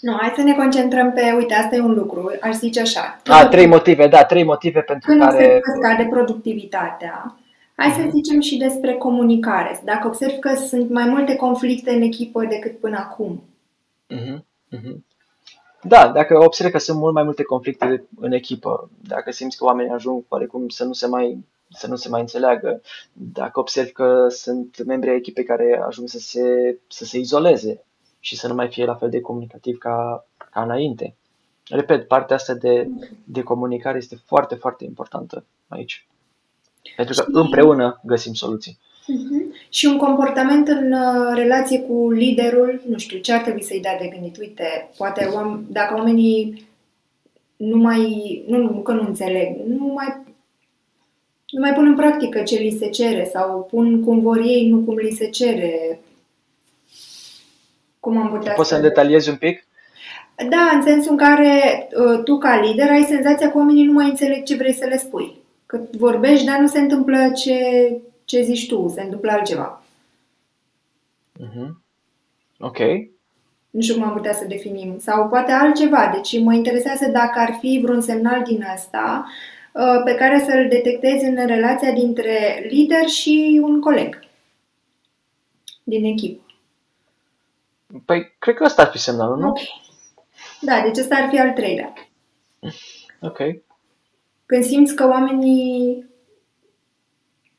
nu, 0.00 0.16
hai 0.16 0.32
să 0.36 0.42
ne 0.42 0.54
concentrăm 0.54 1.12
pe, 1.12 1.34
uite, 1.36 1.54
asta 1.54 1.76
e 1.76 1.80
un 1.80 1.94
lucru, 1.94 2.32
aș 2.40 2.54
zice 2.54 2.80
așa. 2.80 3.20
A, 3.26 3.48
trei 3.48 3.66
motive, 3.66 4.08
da, 4.08 4.24
trei 4.24 4.44
motive 4.44 4.80
pentru 4.80 5.10
când 5.10 5.20
care... 5.20 5.36
Când 5.36 5.62
se 5.62 5.80
scade 5.80 6.08
productivitatea, 6.10 7.38
Hai 7.78 7.90
să 7.90 8.00
mhm. 8.00 8.10
zicem 8.10 8.40
și 8.40 8.56
despre 8.56 8.94
comunicare. 8.94 9.80
Dacă 9.84 10.06
observ 10.06 10.38
că 10.38 10.54
sunt 10.54 10.90
mai 10.90 11.08
multe 11.08 11.36
conflicte 11.36 11.90
în 11.90 12.02
echipă 12.02 12.44
decât 12.44 12.78
până 12.78 12.96
acum. 12.96 13.42
Uh-huh. 14.14 14.38
Uh-huh. 14.76 14.96
Da, 15.82 16.08
dacă 16.08 16.38
observ 16.44 16.70
că 16.70 16.78
sunt 16.78 16.98
mult 16.98 17.14
mai 17.14 17.22
multe 17.22 17.42
conflicte 17.42 18.04
în 18.20 18.32
echipă, 18.32 18.90
dacă 19.08 19.30
simți 19.30 19.56
că 19.56 19.64
oamenii 19.64 19.92
ajung 19.92 20.24
oarecum 20.28 20.68
să 20.68 20.84
nu 20.84 20.92
se 20.92 21.06
mai 21.06 21.44
să 21.70 21.86
nu 21.86 21.96
se 21.96 22.08
mai 22.08 22.20
înțeleagă, 22.20 22.82
dacă 23.12 23.60
observ 23.60 23.88
că 23.88 24.26
sunt 24.28 24.84
membri 24.84 25.10
ai 25.10 25.16
echipei 25.16 25.44
care 25.44 25.82
ajung 25.86 26.08
să 26.08 26.18
se, 26.18 26.78
să 26.88 27.04
se 27.04 27.18
izoleze 27.18 27.84
și 28.20 28.36
să 28.36 28.48
nu 28.48 28.54
mai 28.54 28.68
fie 28.68 28.84
la 28.84 28.94
fel 28.94 29.10
de 29.10 29.20
comunicativ 29.20 29.78
ca, 29.78 30.26
ca 30.50 30.62
înainte. 30.62 31.16
Repet, 31.68 32.08
partea 32.08 32.36
asta 32.36 32.54
de, 32.54 32.88
de 33.24 33.42
comunicare 33.42 33.98
este 33.98 34.16
foarte, 34.26 34.54
foarte 34.54 34.84
importantă 34.84 35.44
aici. 35.68 36.06
Pentru 36.96 37.14
că 37.14 37.38
împreună 37.38 38.00
găsim 38.04 38.32
soluții. 38.32 38.78
Uh-huh. 39.08 39.68
Și 39.68 39.86
un 39.86 39.96
comportament 39.96 40.68
în 40.68 40.92
uh, 40.92 41.34
relație 41.34 41.80
cu 41.80 42.10
liderul, 42.10 42.82
nu 42.88 42.98
știu, 42.98 43.18
ce 43.18 43.32
ar 43.32 43.40
trebui 43.40 43.62
să-i 43.62 43.80
dea 43.80 43.98
de 43.98 44.06
gândit? 44.06 44.38
Uite, 44.38 44.90
poate 44.96 45.28
dacă 45.68 45.94
oamenii 45.94 46.66
nu 47.56 47.76
mai, 47.76 48.44
nu, 48.46 48.58
nu 48.58 48.82
că 48.82 48.92
nu 48.92 49.06
înțeleg, 49.06 49.56
nu 49.66 49.86
mai, 49.86 50.22
nu 51.50 51.60
mai 51.60 51.72
pun 51.72 51.86
în 51.86 51.94
practică 51.94 52.42
ce 52.42 52.56
li 52.56 52.76
se 52.78 52.88
cere 52.88 53.28
sau 53.32 53.66
pun 53.70 54.04
cum 54.04 54.20
vor 54.20 54.38
ei, 54.38 54.68
nu 54.68 54.78
cum 54.78 54.96
li 54.96 55.10
se 55.10 55.28
cere. 55.28 56.00
Cum 58.00 58.18
am 58.18 58.28
putea 58.28 58.52
Poți 58.52 58.68
să 58.68 58.80
detaliezi 58.80 59.28
un 59.28 59.36
pic? 59.36 59.66
Da, 60.48 60.70
în 60.74 60.82
sensul 60.82 61.10
în 61.10 61.16
care 61.16 61.88
uh, 61.96 62.22
tu 62.24 62.38
ca 62.38 62.60
lider 62.60 62.90
ai 62.90 63.02
senzația 63.02 63.50
că 63.50 63.58
oamenii 63.58 63.84
nu 63.84 63.92
mai 63.92 64.08
înțeleg 64.08 64.44
ce 64.44 64.56
vrei 64.56 64.72
să 64.72 64.86
le 64.86 64.96
spui. 64.96 65.36
Că 65.66 65.80
vorbești, 65.98 66.46
dar 66.46 66.58
nu 66.58 66.66
se 66.66 66.78
întâmplă 66.78 67.32
ce, 67.36 67.56
ce 68.24 68.42
zici 68.42 68.68
tu, 68.68 68.92
se 68.94 69.02
întâmplă 69.02 69.30
altceva. 69.30 69.82
Mm-hmm. 71.40 71.68
Ok. 72.58 72.78
Nu 73.70 73.80
știu 73.80 73.94
cum 73.94 74.02
am 74.02 74.12
putea 74.12 74.32
să 74.32 74.44
definim. 74.48 74.98
Sau 74.98 75.28
poate 75.28 75.52
altceva. 75.52 76.10
Deci 76.14 76.40
mă 76.40 76.54
interesează 76.54 77.10
dacă 77.12 77.38
ar 77.38 77.56
fi 77.60 77.80
vreun 77.82 78.00
semnal 78.00 78.42
din 78.42 78.64
asta 78.74 79.24
uh, 79.26 79.57
pe 80.04 80.14
care 80.14 80.38
să-l 80.38 80.68
detectezi 80.68 81.24
în 81.24 81.46
relația 81.46 81.92
dintre 81.92 82.66
lider 82.70 83.08
și 83.08 83.60
un 83.62 83.80
coleg 83.80 84.18
din 85.82 86.04
echipă. 86.04 86.42
Păi, 88.04 88.34
cred 88.38 88.54
că 88.54 88.64
ăsta 88.64 88.82
ar 88.82 88.88
fi 88.88 88.98
semnalul, 88.98 89.38
nu? 89.38 89.48
Ok. 89.48 89.58
Da, 90.60 90.80
deci 90.82 90.98
ăsta 90.98 91.14
ar 91.14 91.28
fi 91.28 91.38
al 91.40 91.52
treilea. 91.52 91.92
Ok. 93.20 93.38
Când 94.46 94.64
simți 94.64 94.94
că 94.94 95.08
oamenii 95.08 96.06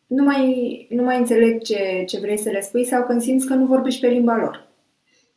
nu 0.08 0.24
mai, 0.24 0.88
nu 0.90 1.04
mai 1.04 1.18
înțeleg 1.18 1.62
ce, 1.62 2.04
ce 2.08 2.20
vrei 2.20 2.38
să 2.38 2.50
le 2.50 2.62
spui 2.62 2.86
sau 2.86 3.06
când 3.06 3.22
simți 3.22 3.48
că 3.48 3.54
nu 3.54 3.66
vorbești 3.66 4.02
pe 4.02 4.08
limba 4.08 4.36
lor. 4.36 4.68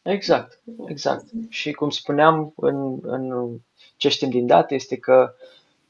Exact, 0.02 0.60
exact. 0.86 1.24
Și 1.48 1.72
cum 1.72 1.90
spuneam 1.90 2.52
în, 2.56 2.98
în 3.02 3.50
ce 3.96 4.08
știm 4.08 4.30
din 4.30 4.46
date 4.46 4.74
este 4.74 4.96
că 4.96 5.34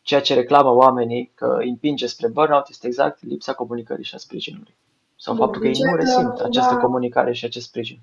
ceea 0.03 0.21
ce 0.21 0.35
reclamă 0.35 0.71
oamenii 0.71 1.33
că 1.35 1.57
îi 1.61 1.69
împinge 1.69 2.07
spre 2.07 2.29
burnout 2.29 2.67
este 2.69 2.87
exact 2.87 3.25
lipsa 3.25 3.53
comunicării 3.53 4.05
și 4.05 4.15
a 4.15 4.19
sprijinului. 4.19 4.75
Sau 5.17 5.35
Bun, 5.35 5.45
faptul 5.45 5.62
că 5.62 5.69
ei 5.69 5.91
nu 5.91 5.97
resimt 5.97 6.38
această 6.38 6.75
da. 6.75 6.81
comunicare 6.81 7.33
și 7.33 7.45
acest 7.45 7.67
sprijin 7.67 8.01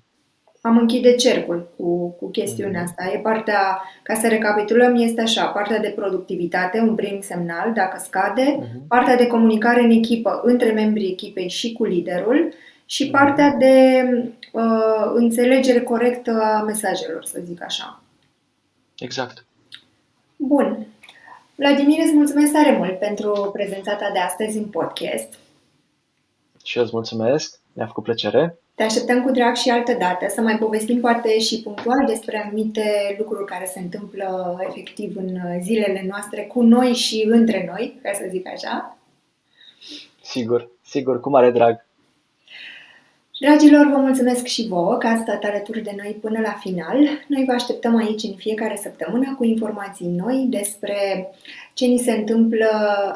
am 0.60 0.78
închide 0.78 1.14
cercul 1.14 1.68
cu, 1.76 2.08
cu 2.08 2.30
chestiunea 2.30 2.80
mhm. 2.80 2.88
asta. 2.88 3.12
E 3.14 3.18
partea, 3.18 3.82
ca 4.02 4.14
să 4.14 4.28
recapitulăm, 4.28 4.94
este 4.96 5.20
așa, 5.20 5.46
partea 5.46 5.78
de 5.78 5.92
productivitate, 5.96 6.80
un 6.80 6.94
prim 6.94 7.20
semnal, 7.20 7.72
dacă 7.72 7.98
scade, 8.04 8.58
uh-huh. 8.58 8.86
partea 8.88 9.16
de 9.16 9.26
comunicare 9.26 9.82
în 9.82 9.90
echipă 9.90 10.40
între 10.44 10.72
membrii 10.72 11.10
echipei 11.10 11.48
și 11.48 11.72
cu 11.72 11.84
liderul 11.84 12.52
și 12.84 13.06
uh-huh. 13.06 13.10
partea 13.10 13.54
de 13.58 14.04
uh, 14.52 15.12
înțelegere 15.14 15.80
corectă 15.80 16.40
a 16.42 16.62
mesajelor, 16.62 17.24
să 17.24 17.40
zic 17.44 17.62
așa. 17.62 18.02
Exact. 18.98 19.44
Bun. 20.36 20.86
Vladimir, 21.60 21.98
îți 22.04 22.14
mulțumesc 22.14 22.52
tare 22.52 22.76
mult 22.76 22.98
pentru 22.98 23.50
prezența 23.52 23.94
ta 23.94 24.10
de 24.12 24.18
astăzi 24.18 24.58
în 24.58 24.64
podcast. 24.64 25.38
Și 26.64 26.76
eu 26.76 26.82
îți 26.82 26.92
mulțumesc, 26.94 27.60
mi-a 27.72 27.86
făcut 27.86 28.02
plăcere. 28.02 28.58
Te 28.74 28.82
așteptăm 28.82 29.22
cu 29.22 29.30
drag 29.30 29.54
și 29.54 29.70
altă 29.70 29.92
dată 29.92 30.26
să 30.28 30.40
mai 30.40 30.58
povestim 30.58 31.00
poate 31.00 31.38
și 31.38 31.62
punctual 31.62 32.04
despre 32.06 32.42
anumite 32.44 33.16
lucruri 33.18 33.44
care 33.44 33.64
se 33.64 33.78
întâmplă 33.78 34.58
efectiv 34.68 35.16
în 35.16 35.62
zilele 35.62 36.04
noastre 36.08 36.42
cu 36.42 36.62
noi 36.62 36.92
și 36.92 37.26
între 37.28 37.70
noi, 37.72 38.00
ca 38.02 38.12
să 38.12 38.24
zic 38.30 38.48
așa. 38.48 38.98
Sigur, 40.22 40.70
sigur, 40.82 41.20
cu 41.20 41.30
mare 41.30 41.50
drag. 41.50 41.86
Dragilor, 43.42 43.86
vă 43.86 43.96
mulțumesc 43.96 44.44
și 44.44 44.66
vouă 44.68 44.96
că 44.96 45.06
ați 45.06 45.20
stat 45.20 45.44
alături 45.44 45.82
de 45.82 45.94
noi 45.96 46.18
până 46.20 46.40
la 46.40 46.56
final. 46.60 46.96
Noi 47.26 47.44
vă 47.46 47.52
așteptăm 47.52 47.96
aici 47.96 48.22
în 48.22 48.34
fiecare 48.36 48.78
săptămână 48.82 49.34
cu 49.38 49.44
informații 49.44 50.06
noi 50.06 50.46
despre 50.50 51.28
ce 51.74 51.86
ni 51.86 51.98
se 51.98 52.12
întâmplă 52.12 52.68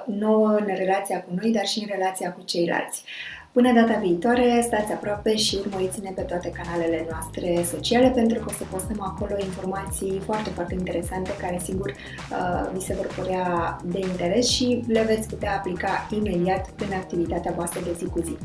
nouă 0.06 0.48
în 0.48 0.66
relația 0.66 1.22
cu 1.22 1.30
noi, 1.40 1.52
dar 1.52 1.66
și 1.66 1.78
în 1.78 1.88
relația 1.90 2.32
cu 2.32 2.42
ceilalți. 2.44 3.04
Până 3.52 3.72
data 3.72 3.98
viitoare, 3.98 4.60
stați 4.62 4.92
aproape 4.92 5.36
și 5.36 5.58
urmăriți-ne 5.66 6.10
pe 6.14 6.22
toate 6.22 6.52
canalele 6.62 7.06
noastre 7.10 7.62
sociale 7.72 8.08
pentru 8.08 8.38
că 8.38 8.44
o 8.48 8.52
să 8.52 8.64
postăm 8.70 9.00
acolo 9.00 9.34
informații 9.40 10.20
foarte, 10.24 10.50
foarte 10.50 10.74
interesante 10.74 11.30
care 11.40 11.60
sigur 11.64 11.90
uh, 11.90 12.70
vi 12.72 12.84
se 12.84 12.94
vor 12.94 13.06
părea 13.18 13.76
de 13.84 13.98
interes 13.98 14.48
și 14.48 14.84
le 14.86 15.02
veți 15.06 15.28
putea 15.28 15.52
aplica 15.56 16.06
imediat 16.10 16.68
în 16.86 16.92
activitatea 16.92 17.52
voastră 17.56 17.80
de 17.84 17.92
zi 17.98 18.04
cu 18.04 18.20
zi. 18.20 18.36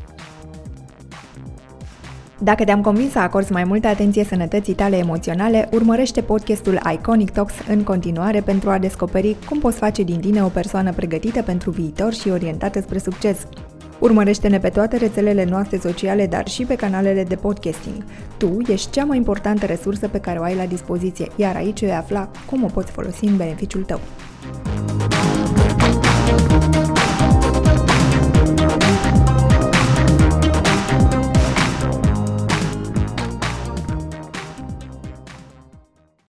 Dacă 2.41 2.63
te-am 2.63 2.82
convins 2.82 3.12
să 3.12 3.19
acorzi 3.19 3.52
mai 3.52 3.63
multă 3.63 3.88
atenție 3.88 4.23
sănătății 4.23 4.73
tale 4.73 4.97
emoționale, 4.97 5.69
urmărește 5.71 6.21
podcastul 6.21 6.80
Iconic 6.93 7.30
Talks 7.30 7.54
în 7.67 7.84
continuare 7.84 8.41
pentru 8.41 8.69
a 8.69 8.78
descoperi 8.78 9.36
cum 9.49 9.60
poți 9.60 9.78
face 9.78 10.04
din 10.04 10.19
tine 10.19 10.43
o 10.43 10.47
persoană 10.47 10.93
pregătită 10.93 11.41
pentru 11.41 11.71
viitor 11.71 12.13
și 12.13 12.30
orientată 12.30 12.82
spre 12.82 12.97
succes. 12.97 13.38
Urmărește-ne 13.99 14.60
pe 14.60 14.69
toate 14.69 14.97
rețelele 14.97 15.45
noastre 15.49 15.78
sociale, 15.78 16.28
dar 16.28 16.47
și 16.47 16.65
pe 16.65 16.75
canalele 16.75 17.23
de 17.23 17.36
podcasting. 17.36 18.04
Tu 18.38 18.58
ești 18.67 18.91
cea 18.91 19.04
mai 19.04 19.17
importantă 19.17 19.65
resursă 19.65 20.08
pe 20.08 20.19
care 20.19 20.39
o 20.39 20.43
ai 20.43 20.56
la 20.56 20.65
dispoziție, 20.65 21.28
iar 21.36 21.56
aici 21.56 21.80
vei 21.80 21.95
afla 21.95 22.30
cum 22.45 22.63
o 22.63 22.67
poți 22.67 22.91
folosi 22.91 23.25
în 23.25 23.38
beneficiul 23.38 23.84
tău. 23.84 23.99